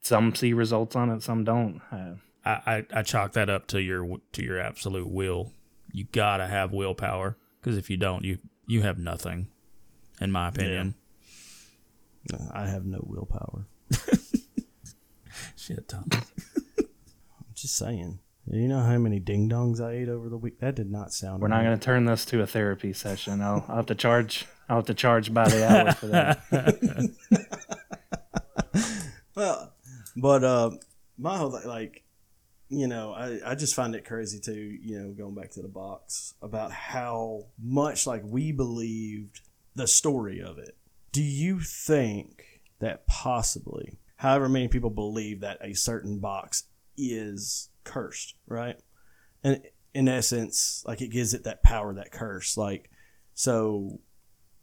some 0.00 0.34
see 0.34 0.52
results 0.52 0.96
on 0.96 1.10
it, 1.10 1.22
some 1.22 1.44
don't. 1.44 1.80
Uh, 1.90 2.14
I, 2.44 2.50
I, 2.66 2.86
I 2.98 3.02
chalk 3.02 3.32
that 3.32 3.50
up 3.50 3.66
to 3.68 3.80
your 3.82 4.18
to 4.32 4.42
your 4.42 4.60
absolute 4.60 5.08
will. 5.08 5.52
You 5.92 6.04
gotta 6.12 6.46
have 6.46 6.72
willpower 6.72 7.36
because 7.60 7.76
if 7.76 7.90
you 7.90 7.96
don't, 7.96 8.24
you 8.24 8.38
you 8.66 8.82
have 8.82 8.98
nothing, 8.98 9.48
in 10.20 10.30
my 10.30 10.48
opinion. 10.48 10.94
I 12.52 12.66
have 12.66 12.84
no 12.84 13.00
willpower. 13.06 13.66
Shit, 15.56 15.88
Tom. 15.88 16.08
I'm 16.12 16.88
just 17.54 17.76
saying. 17.76 18.20
You 18.48 18.68
know 18.68 18.80
how 18.80 18.96
many 18.98 19.18
ding 19.18 19.48
dongs 19.48 19.80
I 19.80 19.92
ate 19.92 20.08
over 20.08 20.28
the 20.28 20.36
week? 20.36 20.60
That 20.60 20.76
did 20.76 20.90
not 20.90 21.12
sound. 21.12 21.42
we're 21.42 21.48
not 21.48 21.64
going 21.64 21.76
to 21.76 21.84
turn 21.84 22.04
this 22.04 22.24
to 22.26 22.42
a 22.42 22.46
therapy 22.46 22.92
session. 22.92 23.42
I'll, 23.42 23.64
I'll 23.68 23.76
have 23.76 23.86
to 23.86 23.94
charge. 23.96 24.46
I'll 24.68 24.76
have 24.76 24.86
to 24.86 24.94
charge 24.94 25.34
by 25.34 25.48
the 25.48 25.68
hour 25.68 25.92
for 25.92 26.06
that. 26.06 27.10
Well, 29.36 29.74
but 30.16 30.42
uh, 30.42 30.70
my 31.18 31.36
whole 31.36 31.60
like, 31.66 32.02
you 32.68 32.88
know, 32.88 33.12
I, 33.12 33.38
I 33.44 33.54
just 33.54 33.74
find 33.74 33.94
it 33.94 34.06
crazy 34.06 34.40
too. 34.40 34.78
You 34.82 34.98
know, 34.98 35.12
going 35.12 35.34
back 35.34 35.50
to 35.52 35.62
the 35.62 35.68
box 35.68 36.34
about 36.42 36.72
how 36.72 37.44
much 37.62 38.06
like 38.06 38.22
we 38.24 38.50
believed 38.50 39.40
the 39.74 39.86
story 39.86 40.40
of 40.40 40.58
it. 40.58 40.75
Do 41.16 41.22
you 41.22 41.60
think 41.60 42.60
that 42.78 43.06
possibly, 43.06 43.98
however 44.16 44.50
many 44.50 44.68
people 44.68 44.90
believe 44.90 45.40
that 45.40 45.58
a 45.62 45.74
certain 45.74 46.18
box 46.18 46.64
is 46.94 47.70
cursed, 47.84 48.34
right? 48.46 48.76
And 49.42 49.62
in 49.94 50.08
essence, 50.08 50.84
like 50.86 51.00
it 51.00 51.08
gives 51.08 51.32
it 51.32 51.44
that 51.44 51.62
power, 51.62 51.94
that 51.94 52.12
curse. 52.12 52.58
Like, 52.58 52.90
so 53.32 54.00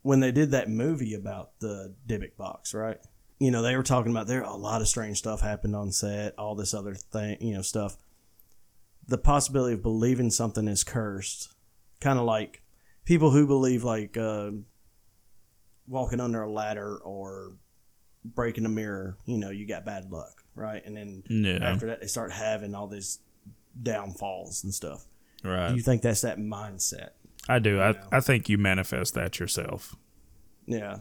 when 0.04 0.20
they 0.20 0.32
did 0.32 0.52
that 0.52 0.70
movie 0.70 1.16
about 1.16 1.60
the 1.60 1.96
Dybbuk 2.08 2.38
box, 2.38 2.76
right? 2.76 3.00
you 3.40 3.52
know, 3.52 3.62
they 3.62 3.76
were 3.76 3.84
talking 3.84 4.12
about 4.12 4.28
there 4.28 4.42
a 4.42 4.56
lot 4.56 4.82
of 4.82 4.88
strange 4.88 5.18
stuff 5.18 5.42
happened 5.42 5.76
on 5.76 5.92
set, 5.92 6.38
all 6.38 6.56
this 6.56 6.74
other 6.74 6.94
thing, 6.94 7.36
you 7.42 7.54
know, 7.54 7.62
stuff. 7.62 7.98
The 9.08 9.18
possibility 9.18 9.74
of 9.74 9.82
believing 9.82 10.30
something 10.30 10.68
is 10.68 10.84
cursed 10.84 11.54
kind 12.00 12.20
of 12.20 12.26
like 12.26 12.62
people 13.06 13.32
who 13.32 13.48
believe 13.48 13.84
like 13.84 14.16
uh, 14.16 14.52
walking 15.88 16.20
under 16.20 16.42
a 16.44 16.50
ladder 16.52 16.98
or 16.98 17.54
breaking 18.24 18.66
a 18.66 18.70
mirror. 18.70 19.18
You 19.26 19.38
know, 19.38 19.50
you 19.50 19.68
got 19.68 19.86
bad 19.86 20.12
luck, 20.12 20.44
right? 20.56 20.84
And 20.86 20.96
then 20.96 21.24
Yeah. 21.28 21.60
after 21.62 21.88
that, 21.88 22.02
they 22.02 22.08
start 22.08 22.32
having 22.32 22.74
all 22.76 22.88
these 22.88 23.20
downfalls 23.82 24.64
and 24.64 24.74
stuff. 24.74 25.06
Do 25.44 25.50
Right. 25.50 25.76
you 25.76 25.82
think 25.82 26.02
that's 26.02 26.22
that 26.22 26.38
mindset? 26.38 27.10
I 27.50 27.60
do. 27.60 27.82
I, 27.82 27.92
know. 27.92 28.00
I 28.12 28.20
think 28.22 28.48
you 28.50 28.58
manifest 28.58 29.14
that 29.16 29.40
yourself. 29.40 29.96
Yeah. 30.66 31.00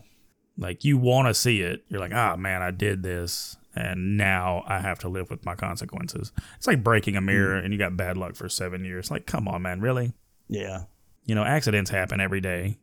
Like 0.58 0.84
you 0.84 0.98
want 0.98 1.28
to 1.28 1.34
see 1.34 1.60
it. 1.60 1.84
You're 1.88 2.00
like, 2.00 2.12
ah, 2.14 2.36
man, 2.36 2.60
I 2.62 2.72
did 2.72 3.02
this, 3.02 3.56
and 3.74 4.16
now 4.16 4.64
I 4.66 4.80
have 4.80 4.98
to 5.00 5.08
live 5.08 5.30
with 5.30 5.44
my 5.46 5.54
consequences. 5.54 6.32
It's 6.56 6.66
like 6.66 6.82
breaking 6.82 7.16
a 7.16 7.20
mirror 7.20 7.56
and 7.56 7.72
you 7.72 7.78
got 7.78 7.96
bad 7.96 8.16
luck 8.16 8.34
for 8.34 8.48
seven 8.48 8.84
years. 8.84 9.10
Like, 9.10 9.26
come 9.26 9.46
on, 9.48 9.62
man, 9.62 9.80
really? 9.80 10.12
Yeah. 10.48 10.84
You 11.24 11.34
know, 11.36 11.44
accidents 11.44 11.90
happen 11.90 12.20
every 12.20 12.40
day. 12.40 12.78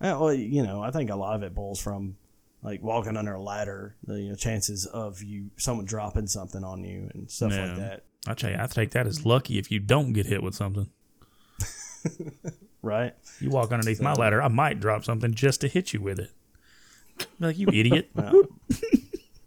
Uh, 0.00 0.16
well, 0.18 0.32
you 0.32 0.62
know, 0.62 0.82
I 0.82 0.90
think 0.90 1.10
a 1.10 1.16
lot 1.16 1.36
of 1.36 1.42
it 1.42 1.54
boils 1.54 1.80
from 1.80 2.16
like 2.62 2.82
walking 2.82 3.16
under 3.16 3.34
a 3.34 3.42
ladder. 3.42 3.96
The 4.06 4.20
you 4.20 4.28
know, 4.30 4.34
chances 4.34 4.86
of 4.86 5.22
you 5.22 5.50
someone 5.56 5.84
dropping 5.86 6.26
something 6.26 6.64
on 6.64 6.82
you 6.84 7.10
and 7.14 7.30
stuff 7.30 7.52
Yeah. 7.52 7.66
like 7.66 7.76
that. 7.76 8.04
I 8.26 8.34
tell 8.34 8.50
you, 8.50 8.56
I 8.60 8.66
take 8.66 8.90
that 8.90 9.06
as 9.06 9.24
lucky 9.26 9.58
if 9.58 9.70
you 9.70 9.78
don't 9.80 10.12
get 10.12 10.26
hit 10.26 10.42
with 10.42 10.54
something. 10.54 10.88
Right? 12.82 13.14
You 13.40 13.50
walk 13.50 13.72
underneath 13.72 14.00
my 14.00 14.14
ladder, 14.14 14.40
I 14.42 14.48
might 14.48 14.80
drop 14.80 15.04
something 15.04 15.34
just 15.34 15.60
to 15.60 15.68
hit 15.68 15.92
you 15.92 16.00
with 16.00 16.18
it. 16.18 16.30
Like 17.38 17.58
you 17.58 17.68
idiot. 17.72 18.10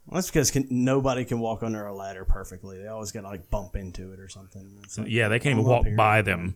Well, 0.06 0.20
that's 0.22 0.28
because 0.30 0.52
can, 0.52 0.68
nobody 0.70 1.26
can 1.26 1.40
walk 1.40 1.64
under 1.64 1.88
a 1.88 1.96
ladder 1.96 2.24
perfectly. 2.24 2.78
They 2.78 2.86
always 2.88 3.12
got 3.12 3.22
to 3.22 3.30
like 3.30 3.50
bump 3.50 3.76
into 3.76 4.12
it 4.12 4.20
or 4.20 4.30
something. 4.30 4.80
Like, 4.96 5.08
yeah, 5.10 5.28
they 5.28 5.40
can't 5.40 5.54
even 5.58 5.64
walk 5.68 5.88
by 5.98 6.22
them, 6.22 6.56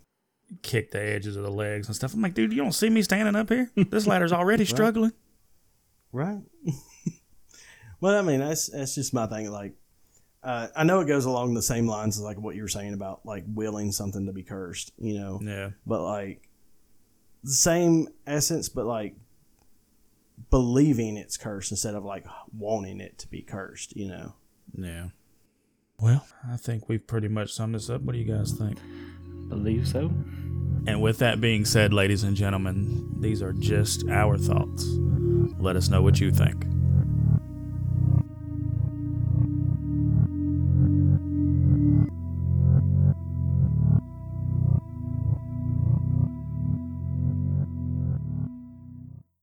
kick 0.62 0.91
the 0.91 1.01
edges 1.01 1.36
of 1.36 1.43
the 1.43 1.51
legs 1.51 1.88
and 1.88 1.95
stuff. 1.95 2.13
I'm 2.13 2.21
like, 2.21 2.33
dude, 2.33 2.51
you 2.53 2.62
don't 2.62 2.73
see 2.73 2.89
me 2.89 3.01
standing 3.01 3.36
up 3.36 3.49
here? 3.49 3.71
This 3.75 4.07
ladder's 4.07 4.33
already 4.33 4.65
struggling. 4.65 5.12
Right. 6.12 6.41
well, 8.01 8.17
I 8.17 8.21
mean, 8.21 8.39
that's 8.39 8.67
that's 8.67 8.95
just 8.95 9.13
my 9.13 9.27
thing. 9.27 9.51
Like, 9.51 9.73
uh, 10.43 10.67
I 10.75 10.83
know 10.83 11.01
it 11.01 11.05
goes 11.07 11.25
along 11.25 11.53
the 11.53 11.62
same 11.62 11.88
lines 11.88 12.17
as 12.17 12.23
like 12.23 12.39
what 12.39 12.55
you 12.55 12.62
were 12.62 12.67
saying 12.67 12.93
about 12.93 13.25
like 13.25 13.43
willing 13.47 13.91
something 13.91 14.25
to 14.25 14.33
be 14.33 14.43
cursed, 14.43 14.93
you 14.97 15.19
know. 15.19 15.39
Yeah. 15.43 15.71
but 15.86 16.01
like 16.01 16.47
the 17.43 17.51
same 17.51 18.07
essence, 18.25 18.69
but 18.69 18.86
like 18.86 19.15
believing 20.49 21.17
it's 21.17 21.38
cursed 21.38 21.71
instead 21.71 21.95
of 21.95 22.03
like 22.05 22.25
wanting 22.57 23.01
it 23.01 23.17
to 23.19 23.27
be 23.27 23.41
cursed, 23.41 23.95
you 23.95 24.07
know. 24.07 24.33
Yeah. 24.73 25.07
Well, 25.99 26.25
I 26.47 26.57
think 26.57 26.88
we've 26.88 27.05
pretty 27.05 27.27
much 27.27 27.53
summed 27.53 27.75
this 27.75 27.89
up. 27.89 28.01
What 28.01 28.13
do 28.13 28.19
you 28.19 28.31
guys 28.31 28.51
think? 28.51 28.77
Believe 29.47 29.88
so. 29.88 30.12
And 30.88 31.01
with 31.01 31.17
that 31.19 31.41
being 31.41 31.65
said, 31.65 31.93
ladies 31.93 32.23
and 32.23 32.36
gentlemen, 32.36 33.07
these 33.19 33.41
are 33.41 33.53
just 33.53 34.07
our 34.10 34.38
thoughts. 34.38 34.86
Let 35.60 35.75
us 35.75 35.89
know 35.89 36.01
what 36.01 36.19
you 36.19 36.31
think. 36.31 36.65